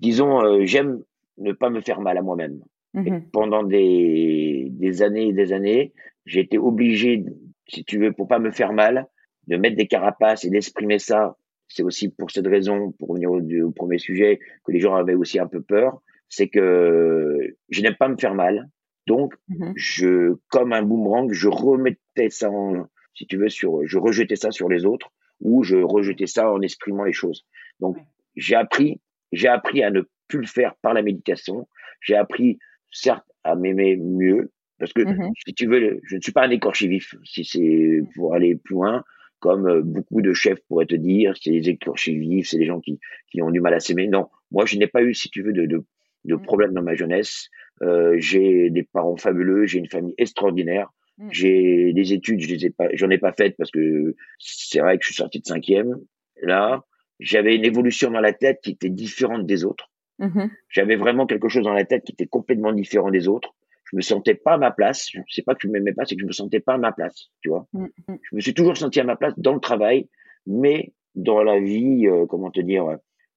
Disons, 0.00 0.64
j'aime 0.64 1.02
ne 1.38 1.52
pas 1.52 1.70
me 1.70 1.80
faire 1.80 2.00
mal 2.00 2.18
à 2.18 2.22
moi-même. 2.22 2.60
Mmh 2.94 3.20
pendant 3.32 3.62
des, 3.62 4.68
des 4.70 5.02
années 5.02 5.28
et 5.28 5.32
des 5.32 5.52
années, 5.52 5.92
j'ai 6.24 6.40
été 6.40 6.58
obligé, 6.58 7.24
si 7.68 7.84
tu 7.84 7.98
veux, 7.98 8.12
pour 8.12 8.28
pas 8.28 8.38
me 8.38 8.50
faire 8.50 8.72
mal, 8.72 9.06
de 9.46 9.56
mettre 9.56 9.76
des 9.76 9.86
carapaces 9.86 10.44
et 10.44 10.50
d'exprimer 10.50 10.98
ça. 10.98 11.36
C'est 11.68 11.82
aussi 11.82 12.08
pour 12.08 12.30
cette 12.30 12.46
raison, 12.46 12.92
pour 12.92 13.10
revenir 13.10 13.30
au, 13.30 13.70
premier 13.72 13.98
sujet, 13.98 14.38
que 14.64 14.72
les 14.72 14.80
gens 14.80 14.94
avaient 14.94 15.14
aussi 15.14 15.38
un 15.38 15.46
peu 15.46 15.60
peur. 15.60 16.00
C'est 16.30 16.48
que 16.48 17.54
je 17.68 17.82
n'aime 17.82 17.96
pas 17.96 18.08
me 18.08 18.16
faire 18.16 18.34
mal. 18.34 18.70
Donc, 19.06 19.34
mmh 19.48 19.72
je, 19.76 20.34
comme 20.48 20.72
un 20.72 20.82
boomerang, 20.82 21.30
je 21.32 21.48
remettais 21.48 22.30
ça 22.30 22.50
en, 22.50 22.86
si 23.14 23.26
tu 23.26 23.36
veux, 23.36 23.48
sur, 23.48 23.86
je 23.86 23.98
rejetais 23.98 24.36
ça 24.36 24.50
sur 24.50 24.68
les 24.68 24.86
autres 24.86 25.10
ou 25.40 25.62
je 25.62 25.76
rejetais 25.76 26.26
ça 26.26 26.50
en 26.50 26.60
exprimant 26.62 27.04
les 27.04 27.12
choses. 27.12 27.46
Donc, 27.80 27.96
j'ai 28.36 28.54
appris, 28.54 29.00
j'ai 29.32 29.48
appris 29.48 29.82
à 29.82 29.90
ne 29.90 30.02
pu 30.28 30.38
le 30.38 30.46
faire 30.46 30.74
par 30.82 30.94
la 30.94 31.02
méditation. 31.02 31.68
J'ai 32.00 32.14
appris, 32.14 32.58
certes, 32.90 33.24
à 33.44 33.56
m'aimer 33.56 33.96
mieux, 33.96 34.52
parce 34.78 34.92
que, 34.92 35.02
mmh 35.02 35.32
si 35.46 35.54
tu 35.54 35.66
veux, 35.66 36.00
je 36.04 36.16
ne 36.16 36.20
suis 36.20 36.32
pas 36.32 36.44
un 36.44 36.50
écorché 36.50 36.86
vif, 36.86 37.14
si 37.24 37.44
c'est 37.44 38.00
pour 38.14 38.34
aller 38.34 38.56
plus 38.56 38.74
loin, 38.74 39.02
comme 39.40 39.68
euh, 39.68 39.82
beaucoup 39.82 40.20
de 40.20 40.32
chefs 40.32 40.60
pourraient 40.68 40.86
te 40.86 40.94
dire, 40.94 41.34
c'est 41.40 41.50
les 41.50 41.68
écorchés 41.68 42.14
vifs, 42.14 42.48
c'est 42.48 42.58
les 42.58 42.66
gens 42.66 42.80
qui, 42.80 42.98
qui 43.30 43.42
ont 43.42 43.50
du 43.50 43.60
mal 43.60 43.74
à 43.74 43.80
s'aimer. 43.80 44.06
Non, 44.08 44.28
moi, 44.50 44.66
je 44.66 44.76
n'ai 44.76 44.86
pas 44.86 45.02
eu, 45.02 45.14
si 45.14 45.30
tu 45.30 45.42
veux, 45.42 45.52
de, 45.52 45.66
de, 45.66 45.84
de 46.24 46.34
mmh. 46.34 46.42
problème 46.42 46.72
dans 46.72 46.82
ma 46.82 46.94
jeunesse. 46.94 47.48
Euh, 47.82 48.16
j'ai 48.18 48.70
des 48.70 48.82
parents 48.82 49.16
fabuleux, 49.16 49.66
j'ai 49.66 49.78
une 49.78 49.88
famille 49.88 50.14
extraordinaire. 50.18 50.90
Mmh. 51.18 51.28
J'ai 51.30 51.92
des 51.92 52.12
études, 52.12 52.40
je 52.40 52.54
les 52.54 52.66
ai 52.66 52.70
pas, 52.70 52.88
j'en 52.94 53.10
ai 53.10 53.18
pas 53.18 53.32
faites 53.32 53.56
parce 53.56 53.70
que 53.70 54.14
c'est 54.38 54.80
vrai 54.80 54.98
que 54.98 55.04
je 55.04 55.08
suis 55.08 55.16
sorti 55.16 55.40
de 55.40 55.46
cinquième. 55.46 55.96
Là, 56.42 56.84
j'avais 57.20 57.56
une 57.56 57.64
évolution 57.64 58.10
dans 58.10 58.20
la 58.20 58.32
tête 58.32 58.60
qui 58.62 58.70
était 58.70 58.90
différente 58.90 59.46
des 59.46 59.64
autres. 59.64 59.90
Mmh 60.18 60.46
J'avais 60.68 60.96
vraiment 60.96 61.26
quelque 61.26 61.48
chose 61.48 61.64
dans 61.64 61.72
la 61.72 61.84
tête 61.84 62.04
qui 62.04 62.12
était 62.12 62.26
complètement 62.26 62.72
différent 62.72 63.10
des 63.10 63.28
autres. 63.28 63.54
Je 63.84 63.96
me 63.96 64.02
sentais 64.02 64.34
pas 64.34 64.54
à 64.54 64.58
ma 64.58 64.70
place. 64.70 65.08
C'est 65.28 65.44
pas 65.44 65.54
que 65.54 65.60
je 65.62 65.68
m'aimais 65.68 65.92
pas, 65.92 66.04
c'est 66.04 66.14
que 66.16 66.20
je 66.20 66.26
me 66.26 66.32
sentais 66.32 66.60
pas 66.60 66.74
à 66.74 66.78
ma 66.78 66.92
place, 66.92 67.28
tu 67.40 67.48
vois. 67.48 67.66
Mmh 67.72 67.86
je 68.08 68.36
me 68.36 68.40
suis 68.40 68.54
toujours 68.54 68.76
senti 68.76 69.00
à 69.00 69.04
ma 69.04 69.16
place 69.16 69.34
dans 69.36 69.54
le 69.54 69.60
travail, 69.60 70.08
mais 70.46 70.92
dans 71.14 71.42
la 71.42 71.60
vie, 71.60 72.06
euh, 72.06 72.26
comment 72.26 72.50
te 72.50 72.60
dire, 72.60 72.84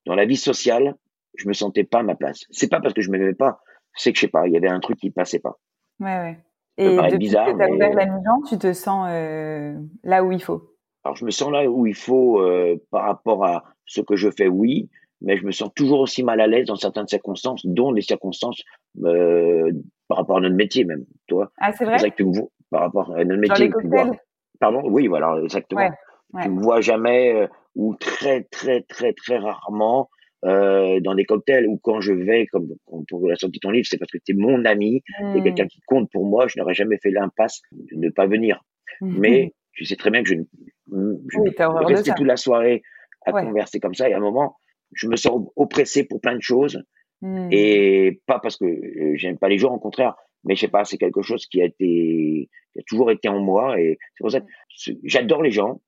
dans 0.05 0.15
la 0.15 0.25
vie 0.25 0.37
sociale, 0.37 0.95
je 1.37 1.47
me 1.47 1.53
sentais 1.53 1.83
pas 1.83 1.99
à 1.99 2.03
ma 2.03 2.15
place. 2.15 2.45
C'est 2.49 2.69
pas 2.69 2.81
parce 2.81 2.93
que 2.93 3.01
je 3.01 3.11
m'aimais 3.11 3.33
pas, 3.33 3.61
c'est 3.95 4.11
que 4.11 4.17
je 4.17 4.21
sais 4.21 4.27
pas, 4.27 4.47
il 4.47 4.53
y 4.53 4.57
avait 4.57 4.69
un 4.69 4.79
truc 4.79 4.97
qui 4.97 5.11
passait 5.11 5.39
pas. 5.39 5.57
Ouais, 5.99 6.17
ouais. 6.17 6.39
Et 6.77 6.95
depuis 6.95 7.17
bizarre, 7.17 7.47
que 7.47 7.57
tu 7.57 7.63
as 7.63 7.69
ouvert 7.69 7.93
la 7.93 8.05
maison, 8.05 8.41
tu 8.47 8.57
te 8.57 8.73
sens 8.73 9.07
euh, 9.09 9.75
là 10.03 10.23
où 10.23 10.31
il 10.31 10.41
faut? 10.41 10.75
Alors 11.03 11.15
je 11.15 11.25
me 11.25 11.31
sens 11.31 11.51
là 11.51 11.69
où 11.69 11.85
il 11.85 11.95
faut 11.95 12.39
euh, 12.41 12.81
par 12.91 13.03
rapport 13.03 13.45
à 13.45 13.63
ce 13.85 14.01
que 14.01 14.15
je 14.15 14.29
fais, 14.29 14.47
oui, 14.47 14.89
mais 15.21 15.37
je 15.37 15.45
me 15.45 15.51
sens 15.51 15.69
toujours 15.75 15.99
aussi 15.99 16.23
mal 16.23 16.41
à 16.41 16.47
l'aise 16.47 16.65
dans 16.65 16.75
certaines 16.75 17.07
circonstances, 17.07 17.65
dont 17.65 17.91
les 17.91 18.01
circonstances 18.01 18.61
euh, 19.03 19.71
par 20.07 20.17
rapport 20.17 20.37
à 20.37 20.41
notre 20.41 20.55
métier 20.55 20.83
même, 20.83 21.05
toi. 21.27 21.51
Ah, 21.59 21.71
c'est 21.71 21.85
vrai. 21.85 21.99
C'est 21.99 22.11
que 22.11 22.15
tu 22.17 22.25
me 22.25 22.33
vois, 22.33 22.49
par 22.69 22.81
rapport 22.81 23.15
à 23.15 23.23
notre 23.23 23.39
métier. 23.39 23.69
tu 23.69 23.87
vois, 23.87 24.11
pardon, 24.59 24.81
oui, 24.85 25.07
voilà, 25.07 25.39
exactement. 25.43 25.89
Tu 26.41 26.49
me 26.49 26.61
vois 26.61 26.81
jamais 26.81 27.35
euh, 27.35 27.47
ou 27.75 27.95
très 27.95 28.43
très 28.43 28.81
très 28.83 29.13
très 29.13 29.37
rarement 29.37 30.09
euh, 30.45 30.99
dans 31.01 31.13
des 31.13 31.25
cocktails 31.25 31.67
ou 31.67 31.77
quand 31.77 31.99
je 31.99 32.13
vais, 32.13 32.47
comme 32.47 32.69
pour 33.09 33.27
la 33.27 33.35
sortie 33.35 33.59
de 33.59 33.61
ton 33.61 33.71
livre, 33.71 33.85
c'est 33.89 33.97
parce 33.97 34.11
que 34.11 34.17
tu 34.17 34.31
es 34.31 34.35
mon 34.35 34.65
ami, 34.65 35.03
mmh. 35.21 35.35
et 35.37 35.43
quelqu'un 35.43 35.67
qui 35.67 35.81
compte 35.85 36.09
pour 36.11 36.25
moi. 36.25 36.47
Je 36.47 36.57
n'aurais 36.57 36.73
jamais 36.73 36.97
fait 36.97 37.11
l'impasse 37.11 37.61
de 37.71 37.97
ne 37.97 38.09
pas 38.09 38.27
venir. 38.27 38.63
Mmh. 39.01 39.15
Mais 39.19 39.53
je 39.73 39.83
sais 39.83 39.95
très 39.95 40.09
bien 40.09 40.23
que 40.23 40.29
je, 40.29 40.35
je 40.35 41.39
oui, 41.39 41.51
rester 41.85 42.11
toute 42.15 42.27
la 42.27 42.37
soirée 42.37 42.81
à 43.25 43.31
converser 43.31 43.79
comme 43.79 43.93
ça 43.93 44.09
et 44.09 44.13
à 44.13 44.17
un 44.17 44.21
moment 44.21 44.57
je 44.93 45.07
me 45.07 45.15
sens 45.15 45.47
oppressé 45.55 46.03
pour 46.03 46.21
plein 46.21 46.35
de 46.35 46.41
choses. 46.41 46.83
Hmm. 47.21 47.49
Et 47.51 48.21
pas 48.25 48.39
parce 48.39 48.57
que 48.57 48.65
euh, 48.65 49.13
j'aime 49.15 49.37
pas 49.37 49.49
les 49.49 49.57
gens, 49.57 49.73
au 49.73 49.79
contraire, 49.79 50.15
mais 50.43 50.55
je 50.55 50.61
sais 50.61 50.67
pas, 50.67 50.85
c'est 50.85 50.97
quelque 50.97 51.21
chose 51.21 51.45
qui 51.45 51.61
a 51.61 51.65
été, 51.65 52.49
qui 52.73 52.79
a 52.79 52.83
toujours 52.87 53.11
été 53.11 53.29
en 53.29 53.39
moi. 53.39 53.79
Et 53.79 53.97
c'est 54.15 54.23
pour 54.23 54.31
ça 54.31 54.41
que 54.41 54.47
j'adore 55.03 55.43
les 55.43 55.51
gens. 55.51 55.81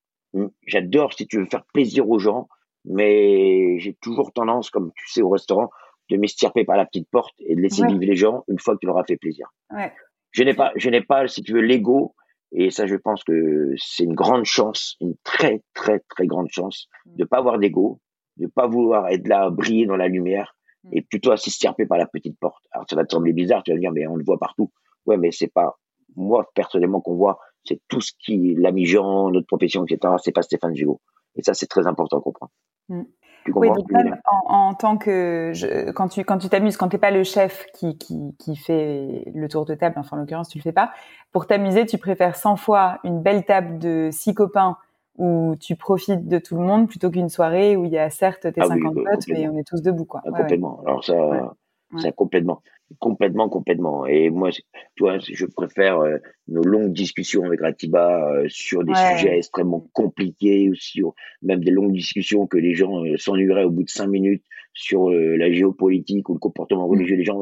J'adore, 0.66 1.14
si 1.14 1.28
tu 1.28 1.40
veux, 1.40 1.46
faire 1.46 1.66
plaisir 1.74 2.10
aux 2.10 2.20
gens. 2.20 2.48
Mais 2.86 3.80
j'ai 3.80 3.94
toujours 4.02 4.34
tendance, 4.34 4.70
comme 4.70 4.92
tu 4.96 5.08
sais, 5.08 5.22
au 5.22 5.30
restaurant, 5.30 5.70
de 6.10 6.18
m'estirper 6.18 6.66
par 6.66 6.76
la 6.76 6.86
petite 6.86 7.10
porte 7.10 7.34
et 7.40 7.56
de 7.56 7.62
laisser 7.62 7.86
vivre 7.88 8.02
les 8.02 8.16
gens 8.16 8.44
une 8.50 8.60
fois 8.60 8.74
que 8.74 8.80
tu 8.80 8.88
leur 8.88 8.98
as 8.98 9.06
fait 9.06 9.16
plaisir. 9.16 9.48
Ouais. 9.72 9.92
Je 10.32 10.44
n'ai 10.44 10.54
pas, 10.54 10.72
je 10.76 10.90
n'ai 10.90 11.02
pas, 11.02 11.28
si 11.28 11.44
tu 11.44 11.54
veux, 11.54 11.62
l'ego. 11.62 12.14
Et 12.52 12.70
ça, 12.70 12.86
je 12.86 12.96
pense 12.96 13.24
que 13.24 13.74
c'est 13.78 14.04
une 14.04 14.14
grande 14.14 14.46
chance, 14.46 14.96
une 15.02 15.16
très, 15.24 15.64
très, 15.74 16.02
très 16.10 16.28
grande 16.28 16.50
chance 16.50 16.88
hmm. 17.06 17.16
de 17.16 17.24
pas 17.24 17.38
avoir 17.38 17.58
d'ego, 17.58 18.00
de 18.38 18.48
pas 18.48 18.68
vouloir 18.68 19.08
être 19.10 19.28
là, 19.28 19.50
briller 19.50 19.86
dans 19.86 19.96
la 19.96 20.08
lumière, 20.08 20.56
mm. 20.84 20.90
et 20.94 21.02
plutôt 21.02 21.32
à 21.32 21.38
s'estirper 21.38 21.86
par 21.86 21.98
la 21.98 22.08
petite 22.08 22.38
porte. 22.40 22.64
Alors 22.72 22.86
ça 22.90 22.96
va 22.96 23.06
te 23.06 23.12
sembler 23.12 23.34
bizarre, 23.34 23.64
tu 23.64 23.72
vas 23.72 23.80
dire, 23.80 23.92
mais 23.92 24.08
on 24.08 24.16
le 24.16 24.24
voit 24.24 24.40
partout. 24.40 24.72
Ouais, 25.06 25.18
mais 25.18 25.32
c'est 25.32 25.52
pas 25.52 25.78
moi 26.16 26.50
personnellement 26.54 27.02
qu'on 27.02 27.16
voit, 27.16 27.40
c'est 27.66 27.82
tout 27.88 28.02
ce 28.02 28.12
qui, 28.20 28.56
l'ami 28.56 28.86
Jean, 28.86 29.32
notre 29.32 29.48
profession, 29.48 29.86
etc. 29.86 30.14
C'est 30.22 30.32
pas 30.32 30.42
Stéphane 30.42 30.76
Gigot. 30.76 31.02
Et 31.36 31.42
ça, 31.42 31.54
c'est 31.54 31.68
très 31.68 31.88
important 31.88 32.20
à 32.20 32.22
comprendre. 32.22 32.52
Mm. 32.90 33.04
Tu 33.46 33.52
comprends 33.52 33.76
oui, 33.76 33.84
même 33.90 34.16
en, 34.48 34.74
tant 34.74 34.98
que 34.98 35.52
je, 35.54 35.92
quand 35.92 36.08
tu 36.08 36.24
quand 36.24 36.38
tu 36.38 36.48
t'amuses, 36.48 36.78
quand 36.78 36.88
t'es 36.88 36.98
pas 36.98 37.12
le 37.12 37.26
chef 37.26 37.66
qui, 37.74 37.98
qui, 37.98 38.34
qui 38.40 38.56
fait 38.56 39.26
le 39.36 39.50
tour 39.50 39.66
de 39.66 39.76
table, 39.76 39.96
enfin 39.98 40.16
en 40.16 40.22
l'occurrence 40.22 40.48
tu 40.48 40.60
le 40.60 40.64
fais 40.64 40.72
pas, 40.72 40.94
pour 41.34 41.46
t'amuser, 41.46 41.86
tu 41.86 41.98
préfères 41.98 42.38
100 42.38 42.56
fois 42.56 43.00
une 43.04 43.22
belle 43.22 43.44
table 43.44 43.80
de 43.80 44.10
six 44.14 44.34
copains 44.34 44.78
où 45.18 45.56
tu 45.60 45.76
profites 45.76 46.28
de 46.28 46.40
tout 46.40 46.56
le 46.56 46.64
monde 46.64 46.88
plutôt 46.88 47.12
qu'une 47.12 47.30
soirée 47.30 47.76
où 47.76 47.86
il 47.86 47.92
y 47.92 47.98
a 47.98 48.10
certes 48.10 48.52
tes 48.52 48.62
50 48.62 48.96
ah 48.98 49.12
potes, 49.12 49.28
mais 49.28 49.48
on 49.48 49.58
est 49.58 49.68
tous 49.68 49.82
debout, 49.82 50.06
quoi. 50.06 50.22
Ah, 50.26 50.32
complètement. 50.32 50.82
Alors 50.86 51.04
ça, 51.04 51.54
ça 51.98 52.12
complètement, 52.12 52.62
complètement, 53.00 53.50
complètement. 53.50 54.06
Et 54.08 54.30
moi, 54.30 54.50
tu 54.52 54.64
vois, 55.00 55.20
je 55.20 55.46
préfère 55.46 56.00
euh, 56.00 56.18
nos 56.48 56.64
longues 56.64 56.94
discussions 56.94 57.44
avec 57.44 57.62
Ratiba 57.62 58.32
euh, 58.32 58.46
sur 58.50 58.84
des 58.84 58.94
sujets 58.96 59.38
extrêmement 59.38 59.88
compliqués 59.94 60.70
ou 60.70 60.76
sur 60.76 61.14
même 61.42 61.64
des 61.64 61.72
longues 61.72 61.94
discussions 61.94 62.48
que 62.48 62.58
les 62.58 62.74
gens 62.74 63.06
euh, 63.06 63.18
s'ennuieraient 63.18 63.66
au 63.66 63.72
bout 63.72 63.84
de 63.84 63.90
cinq 63.90 64.08
minutes 64.08 64.44
sur 64.76 65.12
la 65.12 65.52
géopolitique 65.52 66.30
ou 66.30 66.34
le 66.34 66.40
comportement 66.40 66.88
religieux 66.88 67.16
des 67.16 67.24
gens 67.24 67.40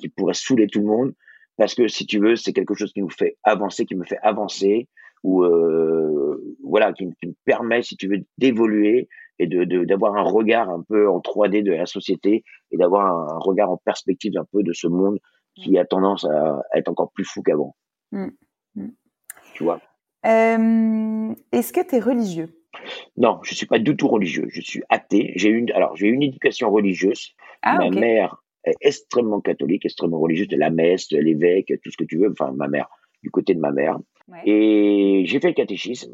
qui 0.00 0.08
pourraient 0.08 0.32
saouler 0.32 0.66
tout 0.66 0.80
le 0.80 0.86
monde. 0.86 1.14
Parce 1.58 1.74
que 1.74 1.86
si 1.86 2.06
tu 2.06 2.18
veux, 2.18 2.34
c'est 2.34 2.54
quelque 2.54 2.72
chose 2.72 2.94
qui 2.94 3.02
nous 3.02 3.10
fait 3.10 3.36
avancer, 3.42 3.84
qui 3.84 3.94
me 3.94 4.04
fait 4.04 4.16
avancer 4.22 4.88
ou 5.22 5.44
euh, 5.44 6.56
voilà 6.64 6.92
qui, 6.92 7.08
qui, 7.20 7.28
me 7.28 7.34
permet, 7.44 7.82
si 7.82 7.96
tu 7.96 8.08
veux, 8.08 8.24
d'évoluer 8.38 9.08
et 9.38 9.46
de 9.46 9.64
d'avoir 9.84 10.16
un 10.16 10.22
regard 10.22 10.68
un 10.68 10.82
peu 10.82 11.08
en 11.08 11.18
3D 11.18 11.62
de 11.62 11.72
la 11.72 11.86
société 11.86 12.44
et 12.70 12.76
d'avoir 12.76 13.06
un, 13.06 13.38
regard 13.38 13.70
en 13.70 13.76
perspective 13.76 14.36
un 14.36 14.46
peu 14.52 14.62
de 14.62 14.72
ce 14.72 14.86
monde 14.86 15.18
qui 15.54 15.78
a 15.78 15.84
tendance 15.84 16.24
à, 16.24 16.62
être 16.74 16.88
encore 16.88 17.12
plus 17.12 17.24
fou 17.24 17.42
qu'avant. 17.42 17.76
Mmh. 18.10 18.28
Mmh. 18.76 18.88
Tu 19.54 19.64
vois? 19.64 19.80
Euh, 20.24 21.34
Est-ce 21.52 21.72
que 21.72 21.86
tu 21.86 21.96
es 21.96 22.00
religieux? 22.00 22.48
Non, 23.16 23.40
je 23.42 23.54
suis 23.54 23.66
pas 23.66 23.78
du 23.78 23.96
tout 23.96 24.08
religieux. 24.08 24.46
Je 24.48 24.60
suis 24.60 24.82
athée. 24.88 25.32
J'ai 25.36 25.50
une 25.50 25.70
alors 25.72 25.96
j'ai 25.96 26.08
une 26.08 26.22
éducation 26.22 26.70
religieuse. 26.70 27.34
Ah, 27.62 27.78
ma 27.78 27.90
mère 27.90 28.42
est 28.64 28.76
extrêmement 28.80 29.40
catholique, 29.40 29.84
extrêmement 29.84 30.20
religieuse, 30.20 30.48
de 30.48 30.56
la 30.56 30.70
messe, 30.70 31.10
l'évêque, 31.10 31.72
tout 31.82 31.90
ce 31.90 31.96
que 31.96 32.04
tu 32.04 32.18
veux. 32.18 32.30
Enfin, 32.30 32.52
ma 32.52 32.68
mère, 32.68 32.88
du 33.22 33.30
côté 33.30 33.54
de 33.54 33.60
ma 33.60 33.72
mère. 33.72 33.98
Et 34.44 35.24
j'ai 35.26 35.40
fait 35.40 35.48
le 35.48 35.54
catéchisme. 35.54 36.12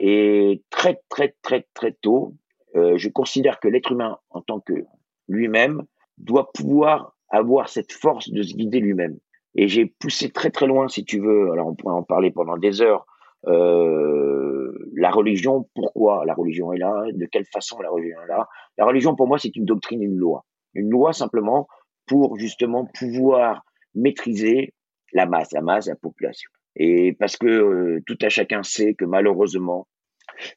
Et 0.00 0.62
très, 0.70 1.00
très, 1.08 1.34
très, 1.42 1.66
très 1.74 1.92
tôt, 1.92 2.34
euh, 2.76 2.96
je 2.96 3.08
considère 3.08 3.60
que 3.60 3.68
l'être 3.68 3.92
humain, 3.92 4.18
en 4.30 4.40
tant 4.40 4.60
que 4.60 4.84
lui-même, 5.28 5.82
doit 6.18 6.50
pouvoir 6.52 7.16
avoir 7.28 7.68
cette 7.68 7.92
force 7.92 8.30
de 8.30 8.42
se 8.42 8.54
guider 8.54 8.80
lui-même. 8.80 9.18
Et 9.54 9.68
j'ai 9.68 9.86
poussé 9.86 10.30
très, 10.30 10.50
très 10.50 10.66
loin, 10.66 10.88
si 10.88 11.04
tu 11.04 11.20
veux. 11.20 11.50
Alors, 11.52 11.66
on 11.66 11.74
pourrait 11.74 11.94
en 11.94 12.02
parler 12.02 12.30
pendant 12.30 12.56
des 12.56 12.80
heures. 12.80 13.06
Euh, 13.46 14.72
la 14.94 15.10
religion, 15.10 15.68
pourquoi 15.74 16.24
la 16.24 16.34
religion 16.34 16.72
est 16.72 16.78
là? 16.78 17.04
De 17.12 17.26
quelle 17.26 17.44
façon 17.46 17.80
la 17.80 17.90
religion 17.90 18.18
est 18.22 18.28
là? 18.28 18.48
La 18.78 18.86
religion, 18.86 19.14
pour 19.14 19.26
moi, 19.26 19.38
c'est 19.38 19.54
une 19.56 19.64
doctrine, 19.64 20.02
une 20.02 20.16
loi. 20.16 20.44
Une 20.74 20.90
loi 20.90 21.12
simplement 21.12 21.66
pour 22.06 22.38
justement 22.38 22.86
pouvoir 22.98 23.64
maîtriser 23.94 24.74
la 25.12 25.26
masse, 25.26 25.52
la 25.52 25.60
masse, 25.60 25.86
la 25.86 25.96
population. 25.96 26.50
Et 26.76 27.12
parce 27.18 27.36
que 27.36 27.46
euh, 27.46 28.02
tout 28.06 28.18
à 28.22 28.28
chacun 28.28 28.62
sait 28.62 28.94
que 28.94 29.04
malheureusement, 29.04 29.86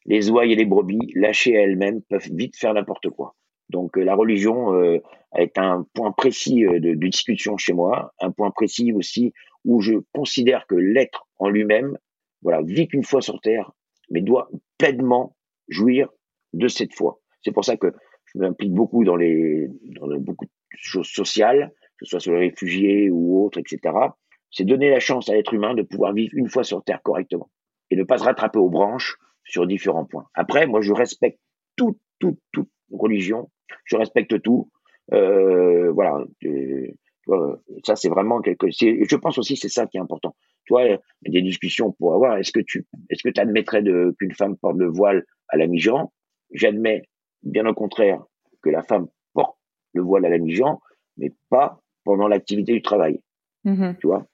les 0.05 0.29
ouailles 0.29 0.53
et 0.53 0.55
les 0.55 0.65
brebis, 0.65 1.11
lâchées 1.15 1.57
à 1.57 1.61
elles-mêmes, 1.61 2.01
peuvent 2.09 2.29
vite 2.31 2.57
faire 2.57 2.73
n'importe 2.73 3.09
quoi. 3.09 3.35
Donc 3.69 3.97
la 3.97 4.13
religion 4.13 4.73
est 5.35 5.57
un 5.57 5.87
point 5.95 6.11
précis 6.11 6.61
de, 6.61 6.77
de, 6.77 6.93
discussion 6.93 7.57
chez 7.57 7.73
moi, 7.73 8.13
un 8.21 8.29
point 8.29 8.51
précis 8.51 8.93
aussi 8.93 9.33
où 9.63 9.81
je 9.81 9.95
considère 10.13 10.67
que 10.67 10.75
l'être 10.75 11.27
en 11.39 11.49
lui-même, 11.49 11.97
voilà, 12.43 12.61
vit 12.61 12.87
qu'une 12.87 13.03
fois 13.03 13.21
sur 13.21 13.41
terre, 13.41 13.71
mais 14.11 14.21
doit 14.21 14.49
pleinement 14.77 15.35
jouir 15.67 16.09
de 16.53 16.67
cette 16.67 16.93
foi. 16.93 17.19
C'est 17.43 17.51
pour 17.51 17.65
ça 17.65 17.75
que 17.75 17.91
je 18.25 18.39
m'implique 18.39 18.73
beaucoup 18.73 19.03
dans 19.03 19.15
les 19.15 19.67
dans 19.83 20.07
beaucoup 20.19 20.45
de 20.45 20.51
choses 20.75 21.07
sociales, 21.07 21.73
que 21.97 22.05
ce 22.05 22.11
soit 22.11 22.19
sur 22.19 22.33
les 22.33 22.49
réfugiés 22.49 23.09
ou 23.09 23.43
autres, 23.43 23.59
etc. 23.59 23.93
C'est 24.55 24.63
donner 24.63 24.89
la 24.89 25.01
chance 25.01 25.29
à 25.29 25.33
l'être 25.33 25.53
humain 25.53 25.73
de 25.73 25.81
pouvoir 25.81 26.13
vivre 26.13 26.31
une 26.33 26.47
fois 26.47 26.63
sur 26.63 26.81
terre 26.81 27.01
correctement 27.03 27.49
et 27.91 27.97
ne 27.97 28.03
pas 28.03 28.17
se 28.17 28.23
rattraper 28.23 28.57
aux 28.57 28.69
branches 28.69 29.17
sur 29.43 29.67
différents 29.67 30.05
points. 30.05 30.27
Après, 30.33 30.65
moi, 30.65 30.79
je 30.79 30.93
respecte 30.93 31.39
toute 31.75 31.99
toute 32.19 32.39
toute 32.53 32.69
religion, 32.89 33.51
je 33.83 33.97
respecte 33.97 34.41
tout. 34.41 34.71
Euh, 35.11 35.91
voilà, 35.91 36.23
euh, 36.45 36.87
ça 37.83 37.97
c'est 37.97 38.07
vraiment 38.07 38.39
quelque. 38.39 38.67
Je 38.71 39.15
pense 39.17 39.37
aussi 39.37 39.57
c'est 39.57 39.67
ça 39.67 39.87
qui 39.87 39.97
est 39.97 39.99
important. 39.99 40.37
Toi, 40.67 40.85
il 40.85 40.91
y 40.91 40.93
a 40.93 40.99
des 41.31 41.41
discussions 41.41 41.91
pour 41.91 42.13
avoir. 42.13 42.37
Est-ce 42.37 42.53
que 42.53 42.61
tu, 42.61 42.87
est-ce 43.09 43.23
que 43.23 43.33
tu 43.33 43.41
admettrais 43.41 43.83
qu'une 43.83 44.33
femme 44.33 44.55
porte 44.55 44.77
le 44.77 44.87
voile 44.87 45.25
à 45.49 45.57
la 45.57 45.67
mi-jean 45.67 46.13
J'admets, 46.53 47.03
bien 47.43 47.65
au 47.65 47.73
contraire, 47.73 48.23
que 48.63 48.69
la 48.69 48.83
femme 48.83 49.07
porte 49.33 49.57
le 49.93 50.01
voile 50.01 50.25
à 50.25 50.29
la 50.29 50.37
mi-jean, 50.37 50.79
mais 51.17 51.33
pas 51.49 51.81
pendant 52.05 52.29
l'activité 52.29 52.71
du 52.71 52.81
travail. 52.81 53.19
Mm-hmm. 53.65 53.97
Tu 53.97 54.07
vois? 54.07 54.25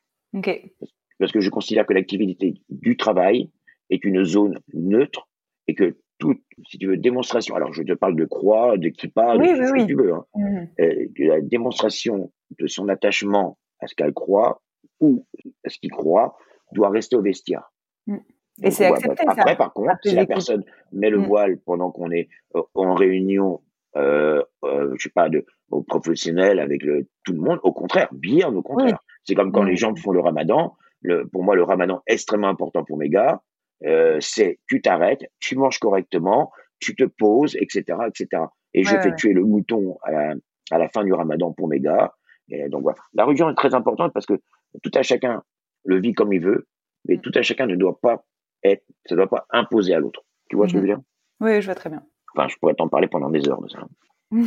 Parce 1.19 1.31
que 1.31 1.41
je 1.41 1.49
considère 1.49 1.85
que 1.85 1.93
l'activité 1.93 2.55
du 2.69 2.97
travail 2.97 3.51
est 3.89 4.03
une 4.03 4.23
zone 4.23 4.59
neutre 4.73 5.27
et 5.67 5.75
que 5.75 5.97
toute, 6.17 6.41
si 6.67 6.77
tu 6.77 6.87
veux, 6.87 6.97
démonstration. 6.97 7.55
Alors, 7.55 7.73
je 7.73 7.83
te 7.83 7.93
parle 7.93 8.15
de 8.15 8.25
croix, 8.25 8.77
de 8.77 8.89
kippa, 8.89 9.37
de 9.37 9.43
tout 9.43 9.67
ce 9.67 9.73
que 9.73 9.87
tu 9.87 9.95
veux. 9.95 10.13
Hein, 10.13 10.25
mm-hmm. 10.35 10.67
euh, 10.79 11.27
la 11.27 11.41
démonstration 11.41 12.31
de 12.59 12.67
son 12.67 12.89
attachement 12.89 13.57
à 13.79 13.87
ce 13.87 13.95
qu'elle 13.95 14.13
croit 14.13 14.61
ou 14.99 15.25
à 15.65 15.69
ce 15.69 15.79
qu'il 15.79 15.91
croit 15.91 16.37
doit 16.73 16.89
rester 16.89 17.15
au 17.15 17.21
vestiaire. 17.21 17.71
Mm. 18.07 18.17
Et 18.63 18.71
c'est 18.71 18.85
accepté, 18.85 19.23
Après, 19.27 19.51
ça, 19.51 19.55
par 19.55 19.73
contre, 19.73 19.97
si 20.03 20.15
la 20.15 20.25
personne 20.25 20.63
met 20.91 21.09
le 21.09 21.19
mm. 21.19 21.25
voile 21.25 21.57
pendant 21.59 21.91
qu'on 21.91 22.11
est 22.11 22.29
euh, 22.55 22.61
en 22.75 22.93
réunion, 22.93 23.61
euh, 23.95 24.43
euh, 24.63 24.93
je 24.97 25.03
sais 25.03 25.09
pas, 25.13 25.29
de 25.29 25.45
professionnel 25.87 26.59
avec 26.59 26.83
le, 26.83 27.07
tout 27.23 27.33
le 27.33 27.39
monde, 27.39 27.59
au 27.63 27.71
contraire, 27.71 28.09
bien 28.11 28.53
au 28.53 28.61
contraire. 28.61 28.99
C'est 29.25 29.35
comme 29.35 29.51
quand 29.51 29.63
mm. 29.63 29.67
les 29.67 29.75
gens 29.75 29.95
font 29.95 30.11
le 30.11 30.19
ramadan. 30.19 30.75
Le, 31.01 31.27
pour 31.27 31.43
moi, 31.43 31.55
le 31.55 31.63
ramadan 31.63 32.01
est 32.07 32.13
extrêmement 32.13 32.49
important 32.49 32.83
pour 32.83 32.97
mes 32.97 33.09
gars. 33.09 33.41
Euh, 33.85 34.17
c'est 34.19 34.59
tu 34.67 34.81
t'arrêtes, 34.81 35.25
tu 35.39 35.57
manges 35.57 35.79
correctement, 35.79 36.51
tu 36.79 36.95
te 36.95 37.03
poses, 37.03 37.55
etc., 37.55 37.97
etc. 38.07 38.43
Et 38.73 38.83
je 38.83 38.95
fais 38.99 39.13
tuer 39.15 39.33
le 39.33 39.43
mouton 39.43 39.97
à 40.03 40.11
la, 40.11 40.33
à 40.71 40.77
la 40.77 40.87
fin 40.89 41.03
du 41.03 41.13
ramadan 41.13 41.51
pour 41.51 41.67
mes 41.67 41.79
gars. 41.79 42.13
Et 42.49 42.69
donc 42.69 42.83
voilà. 42.83 42.99
La 43.13 43.25
religion 43.25 43.49
est 43.49 43.55
très 43.55 43.73
importante 43.73 44.13
parce 44.13 44.25
que 44.25 44.39
tout 44.83 44.91
à 44.93 45.01
chacun 45.01 45.43
le 45.83 45.99
vit 45.99 46.13
comme 46.13 46.31
il 46.33 46.41
veut, 46.41 46.67
mais 47.07 47.17
tout 47.17 47.31
à 47.35 47.41
chacun 47.41 47.65
ne 47.65 47.75
doit 47.75 47.99
pas 47.99 48.23
être, 48.63 48.83
ça 49.05 49.15
ne 49.15 49.17
doit 49.17 49.29
pas 49.29 49.45
imposer 49.49 49.93
à 49.93 49.99
l'autre. 49.99 50.23
Tu 50.49 50.55
vois 50.55 50.67
ce 50.67 50.73
que 50.73 50.79
je 50.79 50.81
veux 50.81 50.87
dire? 50.87 51.01
Oui, 51.39 51.61
je 51.61 51.65
vois 51.65 51.75
très 51.75 51.89
bien. 51.89 52.03
Enfin, 52.35 52.47
je 52.47 52.55
pourrais 52.57 52.75
t'en 52.75 52.87
parler 52.87 53.07
pendant 53.07 53.29
des 53.29 53.47
heures 53.49 53.61
de 53.61 53.69
ça. 53.69 53.87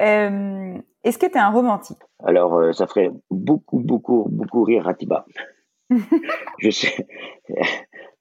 euh, 0.00 0.78
Est-ce 1.04 1.18
que 1.18 1.26
tu 1.26 1.32
es 1.32 1.38
un 1.38 1.50
romantique? 1.50 1.98
Alors, 2.24 2.56
euh, 2.56 2.72
ça 2.72 2.86
ferait 2.86 3.10
beaucoup, 3.30 3.80
beaucoup, 3.80 4.26
beaucoup 4.30 4.64
rire 4.64 4.84
Ratiba. 4.84 5.26
je 6.58 6.70
sais. 6.70 7.06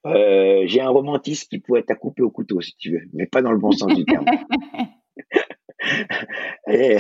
Euh, 0.06 0.64
J'ai 0.66 0.82
un 0.82 0.90
romantisme 0.90 1.48
qui 1.50 1.60
pourrait 1.60 1.82
être 1.82 1.92
à 1.92 1.96
couper 1.96 2.22
au 2.22 2.30
couteau, 2.30 2.62
si 2.62 2.76
tu 2.78 2.94
veux, 2.94 3.02
mais 3.14 3.26
pas 3.26 3.42
dans 3.42 3.52
le 3.52 3.58
bon 3.58 3.72
sens 3.72 3.94
du 3.94 4.06
terme. 4.06 4.26
Et 6.68 6.98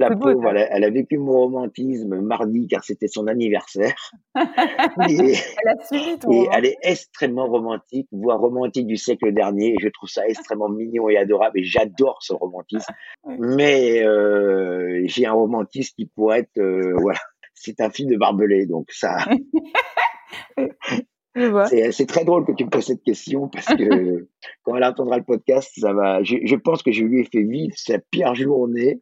la 0.00 0.16
pauvre, 0.16 0.48
elle, 0.48 0.84
a, 0.84 0.90
vécu 0.90 1.18
mon 1.18 1.32
romantisme 1.32 2.20
mardi 2.20 2.66
car 2.66 2.82
c'était 2.82 3.08
son 3.08 3.26
anniversaire. 3.26 3.94
et, 4.36 5.34
elle 5.62 5.68
a 5.68 5.84
suivi 5.84 6.16
Et 6.32 6.48
elle 6.52 6.66
est 6.66 6.78
extrêmement 6.82 7.46
romantique, 7.46 8.08
voire 8.10 8.40
romantique 8.40 8.86
du 8.86 8.96
siècle 8.96 9.32
dernier. 9.32 9.74
Et 9.74 9.76
je 9.80 9.88
trouve 9.88 10.08
ça 10.08 10.26
extrêmement 10.26 10.68
mignon 10.68 11.08
et 11.08 11.16
adorable. 11.16 11.58
Et 11.58 11.64
j'adore 11.64 12.18
ce 12.22 12.32
romantisme. 12.32 12.92
Mais 13.38 14.02
euh, 14.02 15.02
j'ai 15.04 15.26
un 15.26 15.32
romantisme 15.32 15.94
qui 15.96 16.06
pourrait 16.06 16.40
être, 16.40 16.58
euh, 16.58 16.94
voilà, 17.00 17.20
c'est 17.54 17.80
un 17.80 17.90
film 17.90 18.10
de 18.10 18.16
barbelé, 18.16 18.66
donc 18.66 18.90
ça. 18.90 19.16
C'est 21.34 22.06
très 22.08 22.24
drôle 22.24 22.44
que 22.44 22.52
tu 22.52 22.64
me 22.64 22.70
poses 22.70 22.86
cette 22.86 23.04
question 23.04 23.48
parce 23.48 23.66
que 23.66 24.26
quand 24.64 24.76
elle 24.76 24.84
entendra 24.84 25.16
le 25.16 25.24
podcast, 25.24 25.70
ça 25.76 25.92
va. 25.92 26.22
Je, 26.22 26.56
pense 26.56 26.82
que 26.82 26.90
je 26.90 27.04
lui 27.04 27.20
ai 27.20 27.24
fait 27.24 27.44
vivre 27.44 27.72
sa 27.76 27.98
pire 27.98 28.34
journée 28.34 29.00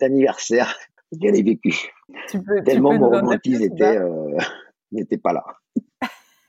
d'anniversaire 0.00 0.76
qu'elle 1.20 1.36
ait 1.36 1.42
vécu. 1.42 1.92
Tellement 2.64 2.94
mon 2.94 3.10
romantisme 3.10 3.68
euh, 3.80 4.38
n'était 4.92 5.18
pas 5.18 5.32
là. 5.32 5.44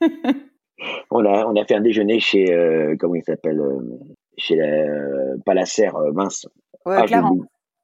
on 1.10 1.24
a 1.24 1.46
on 1.46 1.56
a 1.56 1.64
fait 1.64 1.74
un 1.74 1.80
déjeuner 1.80 2.20
chez 2.20 2.52
euh, 2.52 2.96
comment 2.98 3.14
il 3.14 3.24
s'appelle 3.24 3.60
euh, 3.60 3.80
chez 4.36 4.56
la 4.56 5.36
Palacère 5.44 5.96
mince. 6.12 6.46
Ouais, 6.86 7.04
Clarence. 7.06 7.38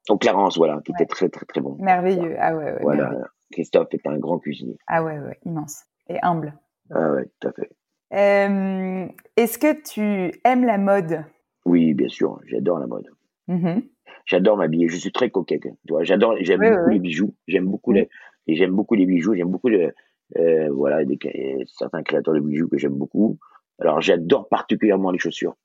Au 0.07 0.17
Clarence, 0.17 0.57
voilà, 0.57 0.81
qui 0.85 0.91
était 0.91 1.07
très 1.07 1.29
très 1.29 1.45
très 1.45 1.61
bon. 1.61 1.77
Merveilleux. 1.79 2.35
Ah 2.39 2.55
ouais. 2.55 2.73
ouais 2.73 2.79
voilà. 2.81 3.11
Christophe 3.51 3.93
est 3.93 4.05
un 4.07 4.17
grand 4.17 4.39
cuisinier. 4.39 4.77
Ah 4.87 5.03
ouais 5.03 5.19
ouais 5.19 5.39
immense 5.45 5.83
et 6.09 6.17
humble. 6.21 6.53
Ah 6.91 7.11
ouais, 7.11 7.25
tout 7.39 7.47
à 7.47 7.51
fait. 7.51 7.69
Euh, 8.13 9.07
Est-ce 9.35 9.57
que 9.57 9.81
tu 9.81 10.39
aimes 10.43 10.65
la 10.65 10.77
mode? 10.77 11.25
Oui, 11.65 11.93
bien 11.93 12.07
sûr, 12.07 12.39
j'adore 12.45 12.79
la 12.79 12.87
mode. 12.87 13.09
Mm-hmm. 13.49 13.83
J'adore 14.25 14.57
m'habiller, 14.57 14.87
je 14.87 14.97
suis 14.97 15.11
très 15.11 15.29
coquet. 15.29 15.59
J'adore, 16.01 16.35
j'aime 16.39 16.59
beaucoup 16.59 16.89
les 16.89 16.99
bijoux, 16.99 17.35
j'aime 17.47 17.65
beaucoup 17.65 17.91
les, 17.91 18.09
et 18.47 18.55
j'aime 18.55 18.71
beaucoup 18.71 18.95
les 18.95 19.05
bijoux, 19.05 19.35
j'aime 19.35 19.49
beaucoup 19.49 19.67
les, 19.67 19.91
euh, 20.37 20.69
voilà, 20.71 21.05
des, 21.05 21.17
certains 21.67 22.03
créateurs 22.03 22.33
de 22.33 22.39
bijoux 22.39 22.67
que 22.67 22.77
j'aime 22.77 22.95
beaucoup. 22.95 23.37
Alors 23.79 24.01
j'adore 24.01 24.47
particulièrement 24.47 25.11
les 25.11 25.19
chaussures. 25.19 25.55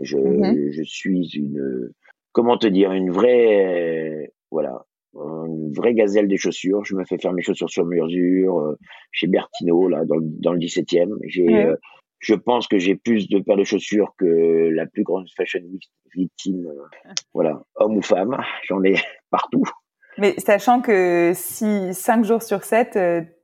Je, 0.00 0.16
mm-hmm. 0.16 0.72
je 0.72 0.82
suis 0.82 1.28
une, 1.36 1.90
comment 2.32 2.56
te 2.56 2.66
dire, 2.66 2.92
une 2.92 3.10
vraie, 3.10 4.32
voilà, 4.50 4.84
une 5.14 5.72
vraie 5.72 5.94
gazelle 5.94 6.28
des 6.28 6.36
chaussures. 6.36 6.84
Je 6.84 6.94
me 6.94 7.04
fais 7.04 7.18
faire 7.18 7.32
mes 7.32 7.42
chaussures 7.42 7.70
sur 7.70 7.84
mesure 7.84 8.58
euh, 8.60 8.78
chez 9.10 9.26
Bertino, 9.26 9.88
là, 9.88 10.04
dans 10.04 10.16
le, 10.16 10.24
dans 10.24 10.52
le 10.52 10.58
17e. 10.58 11.16
J'ai, 11.24 11.48
euh, 11.48 11.76
je 12.18 12.34
pense 12.34 12.66
que 12.66 12.78
j'ai 12.78 12.94
plus 12.96 13.28
de 13.28 13.38
paires 13.40 13.56
de 13.56 13.64
chaussures 13.64 14.14
que 14.18 14.70
la 14.74 14.86
plus 14.86 15.02
grande 15.02 15.28
fashion 15.36 15.60
victime, 16.14 16.66
euh, 16.66 17.10
voilà, 17.34 17.62
homme 17.76 17.96
ou 17.96 18.02
femme. 18.02 18.36
J'en 18.68 18.82
ai 18.84 18.94
partout. 19.30 19.64
Mais 20.18 20.34
sachant 20.38 20.80
que 20.80 21.32
si 21.34 21.92
5 21.92 22.24
jours 22.24 22.42
sur 22.42 22.64
7, 22.64 22.98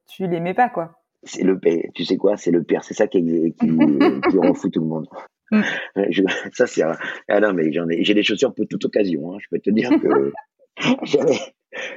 tu 0.08 0.26
les 0.26 0.40
mets 0.40 0.54
pas, 0.54 0.70
quoi. 0.70 0.92
C'est 1.22 1.44
le 1.44 1.58
père. 1.58 1.82
Tu 1.94 2.04
sais 2.04 2.16
quoi? 2.16 2.36
C'est 2.36 2.50
le 2.50 2.64
père. 2.64 2.82
C'est 2.82 2.94
ça 2.94 3.06
qui, 3.06 3.22
qui, 3.22 3.66
qui 4.30 4.38
rend 4.38 4.54
fou 4.54 4.70
tout 4.70 4.80
le 4.80 4.86
monde. 4.86 5.06
Mm. 5.50 5.62
Je, 6.10 6.22
ça, 6.52 6.66
c'est, 6.66 6.82
ah 6.82 7.40
non, 7.40 7.52
mais 7.52 7.70
j'en 7.72 7.88
ai, 7.88 8.02
j'ai 8.02 8.14
des 8.14 8.22
chaussures 8.22 8.54
pour 8.54 8.66
toute 8.66 8.84
occasion, 8.86 9.32
hein. 9.32 9.38
Je 9.40 9.46
peux 9.50 9.60
te 9.60 9.70
dire 9.70 9.90
que 9.90 10.32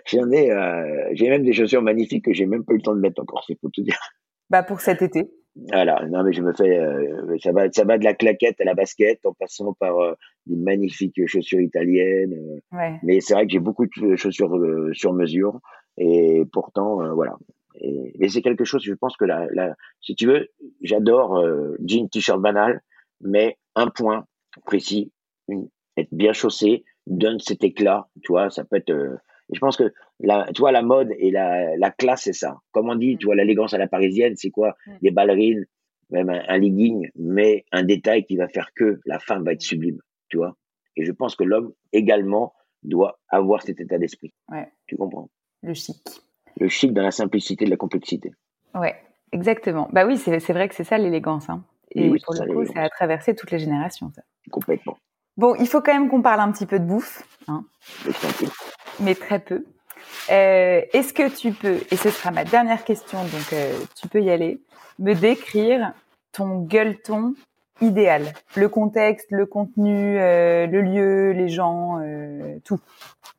J'en 0.06 0.32
ai, 0.32 0.52
euh, 0.52 1.10
j'ai 1.14 1.30
même 1.30 1.44
des 1.44 1.54
chaussures 1.54 1.82
magnifiques 1.82 2.26
que 2.26 2.34
j'ai 2.34 2.46
même 2.46 2.64
pas 2.64 2.74
eu 2.74 2.78
le 2.78 2.82
temps 2.82 2.96
de 2.96 3.00
mettre 3.00 3.22
encore, 3.22 3.44
c'est 3.48 3.56
pour 3.56 3.72
te 3.72 3.82
dire. 3.82 3.98
Bah 4.50 4.64
pour 4.64 4.82
cet 4.82 5.02
été. 5.02 5.30
Voilà, 5.72 6.06
non 6.10 6.24
mais 6.24 6.34
je 6.34 6.42
me 6.42 6.54
fais, 6.54 6.78
euh, 6.78 7.38
ça 7.42 7.54
va, 7.54 7.72
ça 7.72 7.86
va 7.86 7.98
de 7.98 8.04
la 8.04 8.14
claquette 8.14 8.60
à 8.60 8.66
la 8.66 8.74
basket 8.74 9.26
en 9.26 9.34
passant 9.34 9.74
par 9.74 9.98
euh, 10.00 10.14
des 10.46 10.58
magnifiques 10.58 11.26
chaussures 11.28 11.62
italiennes. 11.62 12.60
Ouais. 12.74 13.00
Mais 13.04 13.22
c'est 13.22 13.36
vrai 13.36 13.46
que 13.46 13.54
j'ai 13.54 13.60
beaucoup 13.60 13.86
de 13.86 14.16
chaussures 14.18 14.60
sur 14.92 15.14
mesure 15.14 15.60
et 15.98 16.44
pourtant 16.52 17.14
voilà. 17.16 17.38
Et, 17.80 18.14
et 18.20 18.28
c'est 18.28 18.42
quelque 18.42 18.66
chose, 18.66 18.84
je 18.84 18.94
pense 18.94 19.16
que 19.16 19.26
la, 19.26 19.48
la 19.54 19.76
si 20.02 20.16
tu 20.16 20.28
veux, 20.28 20.50
j'adore 20.82 21.42
jean, 21.86 22.10
t-shirt 22.10 22.42
banal, 22.42 22.82
mais 23.22 23.58
un 23.76 23.88
point 23.88 24.26
précis, 24.66 25.14
une, 25.48 25.70
être 25.98 26.10
bien 26.12 26.34
chaussé, 26.34 26.84
donne 27.08 27.40
cet 27.40 27.64
éclat, 27.64 28.08
tu 28.22 28.32
vois, 28.32 28.50
ça 28.50 28.66
peut 28.66 28.78
être 28.78 28.94
et 29.50 29.56
je 29.56 29.60
pense 29.60 29.78
que 29.78 29.94
la, 30.20 30.48
tu 30.54 30.62
vois, 30.62 30.72
la 30.72 30.82
mode 30.82 31.12
et 31.18 31.32
la, 31.32 31.76
la 31.78 31.92
classe, 31.92 32.24
c'est 32.24 32.34
ça. 32.34 32.58
Comme 32.72 32.90
on 32.90 32.96
dit, 32.96 33.18
tu 33.18 33.26
vois, 33.26 33.36
l'élégance 33.36 33.74
à 33.74 33.78
la 33.78 33.88
parisienne, 33.88 34.36
c'est 34.36 34.50
quoi? 34.50 34.76
Mm. 34.88 34.92
Des 35.02 35.12
ballerines, 35.12 35.66
même 36.10 36.30
un, 36.30 36.58
legging, 36.58 37.10
mais 37.16 37.66
un 37.72 37.84
détail 37.84 38.26
qui 38.26 38.38
va 38.38 38.48
faire 38.48 38.72
que 38.76 39.00
la 39.06 39.20
femme 39.20 39.44
va 39.44 39.54
être 39.54 39.62
mm. 39.62 39.68
sublime, 39.68 40.00
tu 40.30 40.38
vois? 40.38 40.56
Et 40.96 41.06
je 41.06 41.12
pense 41.12 41.36
que 41.36 41.44
l'homme 41.44 41.74
également 41.92 42.54
doit 42.84 43.20
avoir 43.30 43.62
cet 43.62 43.80
état 43.82 43.98
d'esprit. 43.98 44.34
Ouais. 44.50 44.68
Tu 44.88 44.96
comprends? 44.96 45.30
Le 45.62 45.74
chic. 45.74 45.98
Le 46.58 46.68
chic 46.68 46.94
dans 46.94 47.04
la 47.04 47.12
simplicité 47.12 47.66
de 47.66 47.70
la 47.70 47.78
complexité. 47.78 48.32
Ouais, 48.74 48.96
exactement. 49.32 49.90
Bah 49.92 50.06
oui, 50.06 50.18
c'est 50.18 50.54
vrai 50.54 50.70
que 50.70 50.76
c'est 50.76 50.84
ça 50.84 50.98
l'élégance. 50.98 51.50
Hein. 51.50 51.64
Et 51.92 52.10
pour 52.24 52.34
le 52.34 52.54
coup, 52.54 52.66
ça 52.66 52.84
a 52.84 52.90
traversé 52.90 53.36
toutes 53.36 53.52
les 53.52 53.60
générations. 53.60 54.12
Ça. 54.16 54.22
Complètement. 54.52 54.98
Bon, 55.38 55.54
il 55.56 55.68
faut 55.68 55.82
quand 55.82 55.94
même 55.94 56.10
qu'on 56.10 56.22
parle 56.22 56.40
un 56.40 56.52
petit 56.52 56.66
peu 56.66 56.80
de 56.80 56.86
bouffe. 56.86 57.24
Hein 57.48 57.66
mais 59.00 59.16
très 59.16 59.40
peu. 59.40 59.64
Euh, 60.32 60.82
Est-ce 60.94 61.14
que 61.14 61.36
tu 61.36 61.52
peux, 61.52 61.80
et 61.92 61.96
ce 61.96 62.10
sera 62.10 62.32
ma 62.32 62.44
dernière 62.44 62.84
question, 62.84 63.20
donc 63.24 63.54
euh, 63.54 63.74
tu 64.00 64.08
peux 64.08 64.22
y 64.22 64.30
aller, 64.30 64.60
me 65.00 65.14
décrire 65.14 65.94
ton 66.32 66.60
gueuleton 66.62 67.34
idéal? 67.82 68.34
Le 68.56 68.70
contexte, 68.70 69.28
le 69.32 69.46
contenu, 69.46 70.20
euh, 70.20 70.68
le 70.68 70.82
lieu, 70.82 71.32
les 71.32 71.50
gens, 71.50 72.00
tout. 72.64 72.80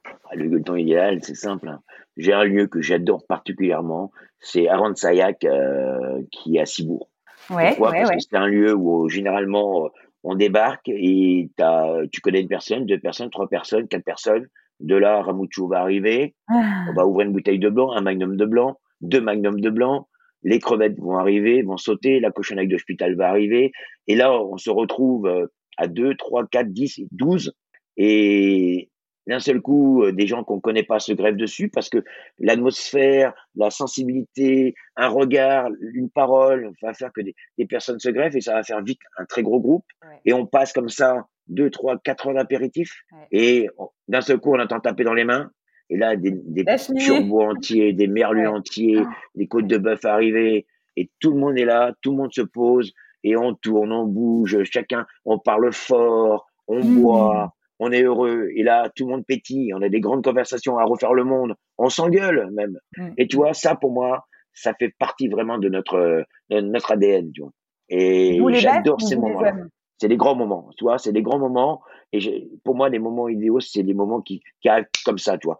Ah, 0.04 0.34
le 0.34 0.62
temps 0.62 0.76
idéal, 0.76 1.20
c'est 1.22 1.34
simple. 1.36 1.68
Hein. 1.68 1.80
J'ai 2.16 2.32
un 2.32 2.44
lieu 2.44 2.66
que 2.66 2.80
j'adore 2.80 3.24
particulièrement, 3.26 4.10
c'est 4.40 4.68
Aransayak 4.68 5.44
euh, 5.44 6.22
qui 6.30 6.56
est 6.56 6.60
à 6.60 6.66
Cibourg. 6.66 7.08
Ouais, 7.50 7.68
Pourquoi? 7.68 7.90
ouais, 7.90 7.98
Parce 7.98 8.10
ouais. 8.10 8.16
que 8.16 8.22
c'est 8.22 8.36
un 8.36 8.46
lieu 8.46 8.74
où 8.74 9.08
généralement 9.08 9.90
on 10.24 10.34
débarque 10.34 10.88
et 10.88 11.48
as, 11.60 12.00
tu 12.10 12.20
connais 12.20 12.40
une 12.40 12.48
personne, 12.48 12.86
deux 12.86 12.98
personnes, 12.98 13.30
trois 13.30 13.48
personnes, 13.48 13.86
quatre 13.86 14.04
personnes. 14.04 14.48
De 14.80 14.94
là, 14.94 15.22
Ramouchou 15.22 15.68
va 15.68 15.80
arriver. 15.80 16.34
Ah. 16.48 16.84
On 16.90 16.94
va 16.94 17.06
ouvrir 17.06 17.26
une 17.26 17.32
bouteille 17.32 17.58
de 17.58 17.68
blanc, 17.68 17.92
un 17.92 18.02
magnum 18.02 18.36
de 18.36 18.44
blanc, 18.44 18.78
deux 19.00 19.20
magnums 19.20 19.60
de 19.60 19.70
blanc. 19.70 20.08
Les 20.42 20.58
crevettes 20.58 20.98
vont 20.98 21.16
arriver, 21.16 21.62
vont 21.62 21.76
sauter. 21.76 22.20
La 22.20 22.30
cochonnerie 22.30 22.68
d'hôpital 22.68 23.16
va 23.16 23.28
arriver. 23.28 23.72
Et 24.06 24.14
là, 24.14 24.32
on 24.32 24.56
se 24.58 24.70
retrouve 24.70 25.26
euh, 25.26 25.46
à 25.76 25.88
deux, 25.88 26.14
trois, 26.14 26.46
quatre, 26.46 26.72
dix, 26.72 27.00
douze. 27.10 27.52
Et 27.96 28.90
d'un 29.26 29.40
seul 29.40 29.60
coup, 29.60 30.02
euh, 30.04 30.12
des 30.12 30.26
gens 30.26 30.44
qu'on 30.44 30.60
connaît 30.60 30.82
pas 30.84 30.98
se 30.98 31.12
grèvent 31.12 31.36
dessus 31.36 31.68
parce 31.68 31.88
que 31.88 32.04
l'atmosphère, 32.38 33.34
la 33.56 33.70
sensibilité, 33.70 34.74
un 34.96 35.08
regard, 35.08 35.68
une 35.94 36.10
parole 36.10 36.70
va 36.82 36.94
faire 36.94 37.12
que 37.12 37.20
des, 37.20 37.34
des, 37.58 37.66
personnes 37.66 37.98
se 37.98 38.08
grèvent 38.08 38.36
et 38.36 38.40
ça 38.40 38.54
va 38.54 38.62
faire 38.62 38.82
vite 38.82 39.00
un 39.18 39.24
très 39.24 39.42
gros 39.42 39.60
groupe. 39.60 39.84
Ouais. 40.02 40.20
Et 40.24 40.32
on 40.32 40.46
passe 40.46 40.72
comme 40.72 40.88
ça 40.88 41.26
deux, 41.48 41.70
trois, 41.70 41.98
quatre 41.98 42.28
heures 42.28 42.34
d'apéritif. 42.34 42.92
Ouais. 43.12 43.26
Et 43.32 43.68
d'un 44.08 44.20
seul 44.20 44.38
coup, 44.38 44.54
on 44.54 44.60
entend 44.60 44.80
taper 44.80 45.04
dans 45.04 45.14
les 45.14 45.24
mains. 45.24 45.50
Et 45.90 45.96
là, 45.96 46.16
des, 46.16 46.32
des 46.32 46.64
turbots 46.96 47.42
entiers, 47.42 47.92
des 47.92 48.08
merlus 48.08 48.40
ouais. 48.40 48.46
entiers, 48.46 49.02
Ah. 49.04 49.10
des 49.34 49.46
côtes 49.46 49.66
de 49.68 49.78
bœuf 49.78 50.04
arrivées. 50.04 50.66
Et 50.96 51.10
tout 51.20 51.32
le 51.32 51.38
monde 51.38 51.58
est 51.58 51.64
là, 51.64 51.92
tout 52.00 52.10
le 52.12 52.16
monde 52.16 52.32
se 52.32 52.42
pose 52.42 52.92
et 53.22 53.36
on 53.36 53.54
tourne, 53.54 53.92
on 53.92 54.04
bouge, 54.06 54.62
chacun, 54.64 55.04
on 55.24 55.38
parle 55.38 55.72
fort, 55.72 56.46
on 56.68 56.82
Mmh. 56.82 57.00
boit, 57.02 57.55
on 57.78 57.92
est 57.92 58.02
heureux. 58.02 58.48
Et 58.54 58.62
là, 58.62 58.90
tout 58.94 59.04
le 59.04 59.12
monde 59.12 59.26
pétille, 59.26 59.72
on 59.74 59.82
a 59.82 59.88
des 59.88 60.00
grandes 60.00 60.24
conversations 60.24 60.78
à 60.78 60.84
refaire 60.84 61.14
le 61.14 61.24
monde, 61.24 61.54
on 61.78 61.88
s'engueule 61.88 62.50
même. 62.52 62.78
Mmh. 62.96 63.08
Et 63.18 63.28
tu 63.28 63.36
vois, 63.36 63.52
ça 63.54 63.74
pour 63.74 63.92
moi, 63.92 64.26
ça 64.52 64.74
fait 64.74 64.92
partie 64.98 65.28
vraiment 65.28 65.58
de 65.58 65.68
notre, 65.68 66.24
de 66.50 66.60
notre 66.60 66.92
ADN, 66.92 67.30
tu 67.32 67.42
vois. 67.42 67.52
Et 67.88 68.40
j'adore 68.54 69.00
ces 69.00 69.16
moments-là. 69.16 69.54
C'est 69.98 70.08
des 70.08 70.16
grands 70.16 70.34
moments, 70.34 70.70
tu 70.76 70.84
vois, 70.84 70.98
c'est 70.98 71.12
des 71.12 71.22
grands 71.22 71.38
moments. 71.38 71.82
Et 72.12 72.50
pour 72.64 72.74
moi, 72.74 72.88
les 72.88 72.98
moments 72.98 73.28
idéaux, 73.28 73.60
c'est 73.60 73.82
des 73.82 73.94
moments 73.94 74.20
qui, 74.20 74.42
qui 74.60 74.68
arrivent 74.68 74.86
comme 75.04 75.18
ça, 75.18 75.38
tu 75.38 75.46
vois. 75.46 75.58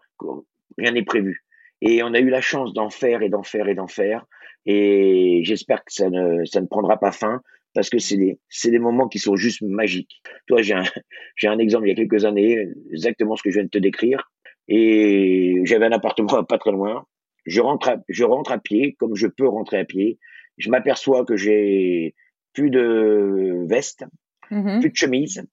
Rien 0.77 0.91
n'est 0.91 1.03
prévu. 1.03 1.43
Et 1.81 2.03
on 2.03 2.13
a 2.13 2.19
eu 2.19 2.29
la 2.29 2.41
chance 2.41 2.73
d'en 2.73 2.89
faire 2.89 3.21
et 3.21 3.29
d'en 3.29 3.43
faire 3.43 3.67
et 3.67 3.75
d'en 3.75 3.87
faire. 3.87 4.25
Et 4.65 5.41
j'espère 5.43 5.83
que 5.83 5.93
ça 5.93 6.09
ne, 6.09 6.43
ça 6.45 6.61
ne 6.61 6.67
prendra 6.67 6.97
pas 6.97 7.11
fin 7.11 7.41
parce 7.77 7.91
que 7.91 7.99
c'est 7.99 8.17
des, 8.17 8.39
c'est 8.49 8.71
des 8.71 8.79
moments 8.79 9.07
qui 9.07 9.19
sont 9.19 9.35
juste 9.35 9.61
magiques. 9.61 10.23
Toi, 10.47 10.63
j'ai 10.63 10.73
un, 10.73 10.81
j'ai 11.35 11.47
un 11.47 11.59
exemple 11.59 11.85
il 11.85 11.89
y 11.89 11.91
a 11.91 11.95
quelques 11.95 12.25
années, 12.25 12.57
exactement 12.91 13.35
ce 13.35 13.43
que 13.43 13.51
je 13.51 13.59
viens 13.59 13.65
de 13.65 13.69
te 13.69 13.77
décrire. 13.77 14.31
Et 14.67 15.61
j'avais 15.63 15.85
un 15.85 15.91
appartement 15.91 16.43
pas 16.43 16.57
très 16.57 16.71
loin. 16.71 17.05
Je 17.45 17.61
rentre, 17.61 17.89
à, 17.89 17.97
je 18.09 18.23
rentre 18.23 18.51
à 18.51 18.57
pied, 18.57 18.95
comme 18.97 19.15
je 19.15 19.27
peux 19.27 19.47
rentrer 19.47 19.77
à 19.77 19.85
pied. 19.85 20.17
Je 20.57 20.71
m'aperçois 20.71 21.23
que 21.23 21.37
j'ai 21.37 22.15
plus 22.53 22.71
de 22.71 23.63
veste, 23.69 24.05
mmh. 24.49 24.79
plus 24.79 24.89
de 24.89 24.95
chemise. 24.95 25.47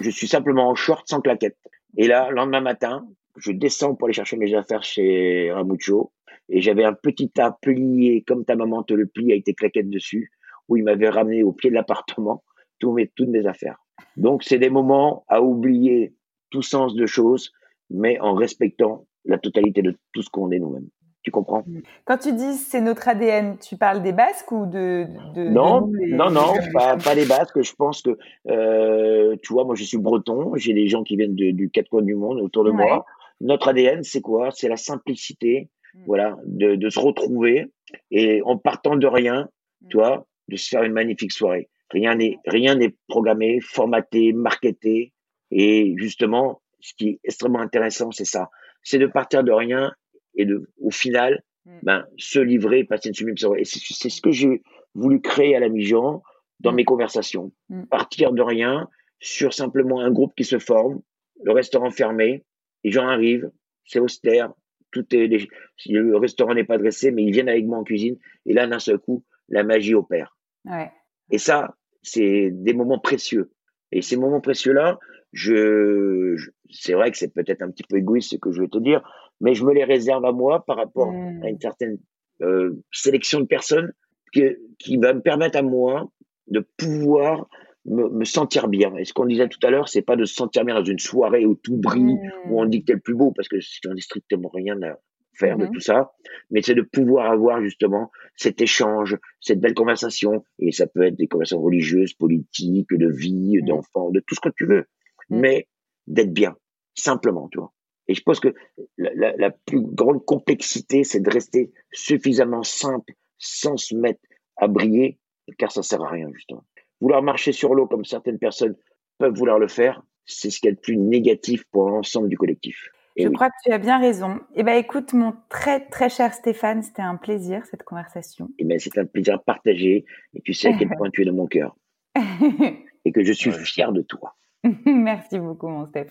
Je 0.00 0.08
suis 0.08 0.28
simplement 0.28 0.70
en 0.70 0.74
short 0.74 1.06
sans 1.06 1.20
claquette. 1.20 1.58
Et 1.98 2.06
là, 2.06 2.30
lendemain 2.30 2.62
matin, 2.62 3.06
je 3.36 3.52
descends 3.52 3.94
pour 3.94 4.06
aller 4.06 4.14
chercher 4.14 4.38
mes 4.38 4.54
affaires 4.54 4.82
chez 4.82 5.52
Ramucho. 5.52 6.10
Et 6.48 6.62
j'avais 6.62 6.84
un 6.84 6.94
petit 6.94 7.28
tas 7.28 7.54
plié, 7.60 8.24
comme 8.26 8.46
ta 8.46 8.56
maman 8.56 8.82
te 8.82 8.94
le 8.94 9.04
plie 9.04 9.32
avec 9.32 9.44
tes 9.44 9.52
claquettes 9.52 9.90
dessus, 9.90 10.30
où 10.68 10.76
il 10.76 10.84
m'avait 10.84 11.08
ramené 11.08 11.42
au 11.42 11.52
pied 11.52 11.70
de 11.70 11.74
l'appartement 11.74 12.42
tous 12.78 12.92
mes, 12.92 13.08
toutes 13.14 13.28
mes 13.28 13.46
affaires. 13.46 13.78
Donc, 14.16 14.42
c'est 14.42 14.58
des 14.58 14.70
moments 14.70 15.24
à 15.28 15.42
oublier 15.42 16.14
tout 16.50 16.62
sens 16.62 16.94
de 16.94 17.06
choses, 17.06 17.52
mais 17.90 18.18
en 18.20 18.34
respectant 18.34 19.06
la 19.24 19.38
totalité 19.38 19.82
de 19.82 19.96
tout 20.12 20.22
ce 20.22 20.30
qu'on 20.30 20.50
est 20.50 20.58
nous-mêmes. 20.58 20.88
Tu 21.22 21.32
comprends? 21.32 21.64
Quand 22.04 22.18
tu 22.18 22.32
dis 22.32 22.54
c'est 22.54 22.80
notre 22.80 23.08
ADN, 23.08 23.58
tu 23.58 23.76
parles 23.76 24.00
des 24.00 24.12
Basques 24.12 24.52
ou 24.52 24.64
de, 24.64 25.06
de 25.34 25.48
non 25.48 25.80
de 25.80 25.96
les, 25.96 26.12
non 26.12 26.30
non 26.30 26.54
pas, 26.72 26.96
pas 26.96 27.14
les 27.16 27.26
Basques. 27.26 27.60
Je 27.60 27.74
pense 27.74 28.00
que 28.00 28.16
euh, 28.48 29.34
tu 29.42 29.52
vois, 29.52 29.64
moi 29.64 29.74
je 29.74 29.82
suis 29.82 29.98
breton, 29.98 30.52
j'ai 30.54 30.72
des 30.72 30.86
gens 30.86 31.02
qui 31.02 31.16
viennent 31.16 31.34
de, 31.34 31.50
du 31.50 31.68
quatre 31.68 31.88
coins 31.88 32.02
du 32.02 32.14
monde 32.14 32.38
autour 32.40 32.62
de 32.62 32.70
ouais. 32.70 32.76
moi. 32.76 33.04
Notre 33.40 33.66
ADN, 33.66 34.04
c'est 34.04 34.20
quoi? 34.20 34.50
C'est 34.52 34.68
la 34.68 34.76
simplicité, 34.76 35.68
mmh. 35.94 36.02
voilà, 36.06 36.36
de, 36.44 36.76
de, 36.76 36.90
se 36.90 37.00
retrouver 37.00 37.72
et 38.12 38.40
en 38.42 38.56
partant 38.56 38.94
de 38.94 39.08
rien, 39.08 39.48
mmh. 39.82 39.88
tu 39.88 39.96
vois, 39.96 40.28
de 40.48 40.56
se 40.56 40.68
faire 40.68 40.82
une 40.82 40.92
magnifique 40.92 41.32
soirée. 41.32 41.68
Rien 41.90 42.16
n'est 42.16 42.38
rien 42.46 42.74
n'est 42.74 42.94
programmé, 43.08 43.60
formaté, 43.60 44.32
marketé 44.32 45.12
et 45.50 45.94
justement, 45.96 46.62
ce 46.80 46.94
qui 46.94 47.08
est 47.08 47.20
extrêmement 47.24 47.60
intéressant, 47.60 48.10
c'est 48.10 48.24
ça, 48.24 48.50
c'est 48.82 48.98
de 48.98 49.06
partir 49.06 49.44
de 49.44 49.52
rien 49.52 49.92
et 50.36 50.44
de, 50.44 50.70
au 50.80 50.90
final, 50.90 51.42
mmh. 51.64 51.78
ben, 51.82 52.04
se 52.16 52.38
livrer, 52.38 52.84
passer 52.84 53.08
une 53.08 53.14
sublime 53.14 53.36
soirée. 53.36 53.60
Et 53.60 53.64
c'est 53.64 54.10
ce 54.10 54.20
que 54.20 54.30
j'ai 54.30 54.62
voulu 54.94 55.20
créer 55.20 55.56
à 55.56 55.60
la 55.60 55.68
mi-jean 55.68 56.22
dans 56.60 56.72
mmh. 56.72 56.76
mes 56.76 56.84
conversations. 56.84 57.52
Mmh. 57.68 57.84
Partir 57.86 58.32
de 58.32 58.42
rien 58.42 58.88
sur 59.18 59.54
simplement 59.54 60.00
un 60.00 60.10
groupe 60.10 60.34
qui 60.36 60.44
se 60.44 60.58
forme, 60.58 61.00
le 61.42 61.52
restaurant 61.52 61.90
fermé, 61.90 62.44
les 62.84 62.90
gens 62.90 63.06
arrivent, 63.06 63.50
c'est 63.84 63.98
austère, 63.98 64.52
tout 64.90 65.04
est, 65.14 65.48
le 65.86 66.16
restaurant 66.16 66.54
n'est 66.54 66.64
pas 66.64 66.78
dressé, 66.78 67.10
mais 67.10 67.22
ils 67.22 67.32
viennent 67.32 67.48
avec 67.48 67.64
moi 67.66 67.78
en 67.78 67.84
cuisine, 67.84 68.16
et 68.46 68.52
là, 68.52 68.66
d'un 68.66 68.78
seul 68.78 68.98
coup, 68.98 69.24
la 69.48 69.64
magie 69.64 69.94
opère. 69.94 70.35
Ouais. 70.66 70.90
Et 71.30 71.38
ça, 71.38 71.76
c'est 72.02 72.50
des 72.52 72.74
moments 72.74 72.98
précieux. 72.98 73.52
Et 73.92 74.02
ces 74.02 74.16
moments 74.16 74.40
précieux-là, 74.40 74.98
je, 75.32 76.34
je 76.36 76.50
c'est 76.70 76.94
vrai 76.94 77.10
que 77.10 77.18
c'est 77.18 77.32
peut-être 77.32 77.62
un 77.62 77.70
petit 77.70 77.84
peu 77.88 77.96
égoïste 77.96 78.30
ce 78.30 78.36
que 78.36 78.52
je 78.52 78.60
vais 78.60 78.68
te 78.68 78.78
dire, 78.78 79.02
mais 79.40 79.54
je 79.54 79.64
me 79.64 79.72
les 79.72 79.84
réserve 79.84 80.24
à 80.24 80.32
moi 80.32 80.64
par 80.64 80.76
rapport 80.76 81.12
mmh. 81.12 81.42
à 81.42 81.48
une 81.48 81.60
certaine 81.60 81.98
euh, 82.42 82.82
sélection 82.92 83.40
de 83.40 83.46
personnes 83.46 83.92
qui, 84.32 84.44
qui 84.78 84.96
va 84.96 85.14
me 85.14 85.20
permettre 85.20 85.58
à 85.58 85.62
moi 85.62 86.10
de 86.48 86.66
pouvoir 86.76 87.48
me, 87.84 88.08
me 88.08 88.24
sentir 88.24 88.68
bien. 88.68 88.94
Et 88.96 89.04
ce 89.04 89.12
qu'on 89.12 89.26
disait 89.26 89.48
tout 89.48 89.64
à 89.64 89.70
l'heure, 89.70 89.88
c'est 89.88 90.02
pas 90.02 90.16
de 90.16 90.24
se 90.24 90.34
sentir 90.34 90.64
bien 90.64 90.74
dans 90.74 90.84
une 90.84 90.98
soirée 90.98 91.46
où 91.46 91.54
tout 91.54 91.76
brille, 91.76 92.14
mmh. 92.14 92.50
où 92.50 92.60
on 92.60 92.66
dit 92.66 92.80
que 92.80 92.86
t'es 92.86 92.94
le 92.94 93.00
plus 93.00 93.14
beau, 93.14 93.32
parce 93.32 93.48
que 93.48 93.56
j'en 93.60 93.94
ai 93.94 94.00
strictement 94.00 94.50
rien 94.52 94.80
à 94.82 94.98
faire 95.38 95.58
mmh. 95.58 95.62
de 95.62 95.66
tout 95.72 95.80
ça, 95.80 96.12
mais 96.50 96.62
c'est 96.62 96.74
de 96.74 96.82
pouvoir 96.82 97.30
avoir 97.30 97.62
justement 97.62 98.10
cet 98.34 98.60
échange, 98.60 99.16
cette 99.40 99.60
belle 99.60 99.74
conversation, 99.74 100.44
et 100.58 100.72
ça 100.72 100.86
peut 100.86 101.02
être 101.02 101.16
des 101.16 101.28
conversations 101.28 101.62
religieuses, 101.62 102.14
politiques, 102.14 102.92
de 102.92 103.08
vie, 103.08 103.58
mmh. 103.58 103.66
d'enfants, 103.66 104.10
de 104.10 104.20
tout 104.20 104.34
ce 104.34 104.40
que 104.40 104.50
tu 104.56 104.66
veux, 104.66 104.86
mais 105.30 105.68
d'être 106.06 106.32
bien, 106.32 106.56
simplement, 106.94 107.48
tu 107.48 107.58
vois. 107.58 107.72
Et 108.08 108.14
je 108.14 108.22
pense 108.22 108.38
que 108.38 108.54
la, 108.98 109.12
la, 109.14 109.36
la 109.36 109.50
plus 109.50 109.80
grande 109.80 110.24
complexité, 110.24 111.02
c'est 111.02 111.20
de 111.20 111.30
rester 111.30 111.72
suffisamment 111.92 112.62
simple, 112.62 113.14
sans 113.38 113.76
se 113.76 113.94
mettre 113.96 114.20
à 114.56 114.68
briller, 114.68 115.18
car 115.58 115.72
ça 115.72 115.82
sert 115.82 116.02
à 116.02 116.08
rien, 116.08 116.30
justement. 116.32 116.64
Vouloir 117.00 117.22
marcher 117.22 117.52
sur 117.52 117.74
l'eau 117.74 117.86
comme 117.86 118.04
certaines 118.04 118.38
personnes 118.38 118.76
peuvent 119.18 119.34
vouloir 119.34 119.58
le 119.58 119.68
faire, 119.68 120.02
c'est 120.24 120.50
ce 120.50 120.60
qui 120.60 120.68
est 120.68 120.72
le 120.72 120.76
plus 120.76 120.96
négatif 120.96 121.64
pour 121.70 121.88
l'ensemble 121.90 122.28
du 122.28 122.36
collectif. 122.36 122.88
Et 123.16 123.22
je 123.22 123.28
oui. 123.28 123.34
crois 123.34 123.48
que 123.48 123.56
tu 123.64 123.72
as 123.72 123.78
bien 123.78 123.98
raison. 123.98 124.40
Eh 124.54 124.62
ben, 124.62 124.76
écoute, 124.76 125.14
mon 125.14 125.34
très 125.48 125.80
très 125.80 126.10
cher 126.10 126.34
Stéphane, 126.34 126.82
c'était 126.82 127.02
un 127.02 127.16
plaisir 127.16 127.64
cette 127.70 127.82
conversation. 127.82 128.50
Eh 128.58 128.64
ben, 128.64 128.78
c'est 128.78 128.98
un 128.98 129.06
plaisir 129.06 129.42
partagé. 129.42 130.04
Et 130.34 130.42
tu 130.42 130.52
sais 130.52 130.68
à 130.68 130.76
quel 130.76 130.88
point 130.96 131.08
tu 131.10 131.22
es 131.22 131.24
dans 131.24 131.32
mon 131.32 131.46
cœur. 131.46 131.76
et 133.04 133.12
que 133.12 133.24
je 133.24 133.32
suis 133.32 133.50
ouais. 133.50 133.64
fier 133.64 133.92
de 133.92 134.02
toi. 134.02 134.36
Merci 134.84 135.38
beaucoup, 135.38 135.68
mon 135.68 135.86
Steph. 135.86 136.10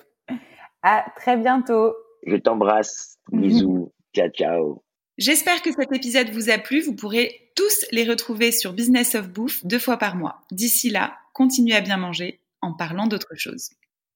À 0.81 1.05
très 1.15 1.37
bientôt. 1.37 1.93
Je 2.25 2.35
t'embrasse. 2.37 3.19
Bisous. 3.31 3.91
ciao, 4.15 4.29
ciao. 4.29 4.83
J'espère 5.17 5.61
que 5.61 5.71
cet 5.71 5.93
épisode 5.93 6.29
vous 6.29 6.49
a 6.49 6.57
plu. 6.57 6.81
Vous 6.81 6.95
pourrez 6.95 7.51
tous 7.55 7.85
les 7.91 8.03
retrouver 8.03 8.51
sur 8.51 8.73
Business 8.73 9.15
of 9.15 9.29
Bouffe 9.29 9.65
deux 9.65 9.79
fois 9.79 9.97
par 9.97 10.15
mois. 10.15 10.41
D'ici 10.51 10.89
là, 10.89 11.15
continuez 11.33 11.75
à 11.75 11.81
bien 11.81 11.97
manger 11.97 12.41
en 12.61 12.73
parlant 12.73 13.07
d'autre 13.07 13.35
chose. 13.35 13.69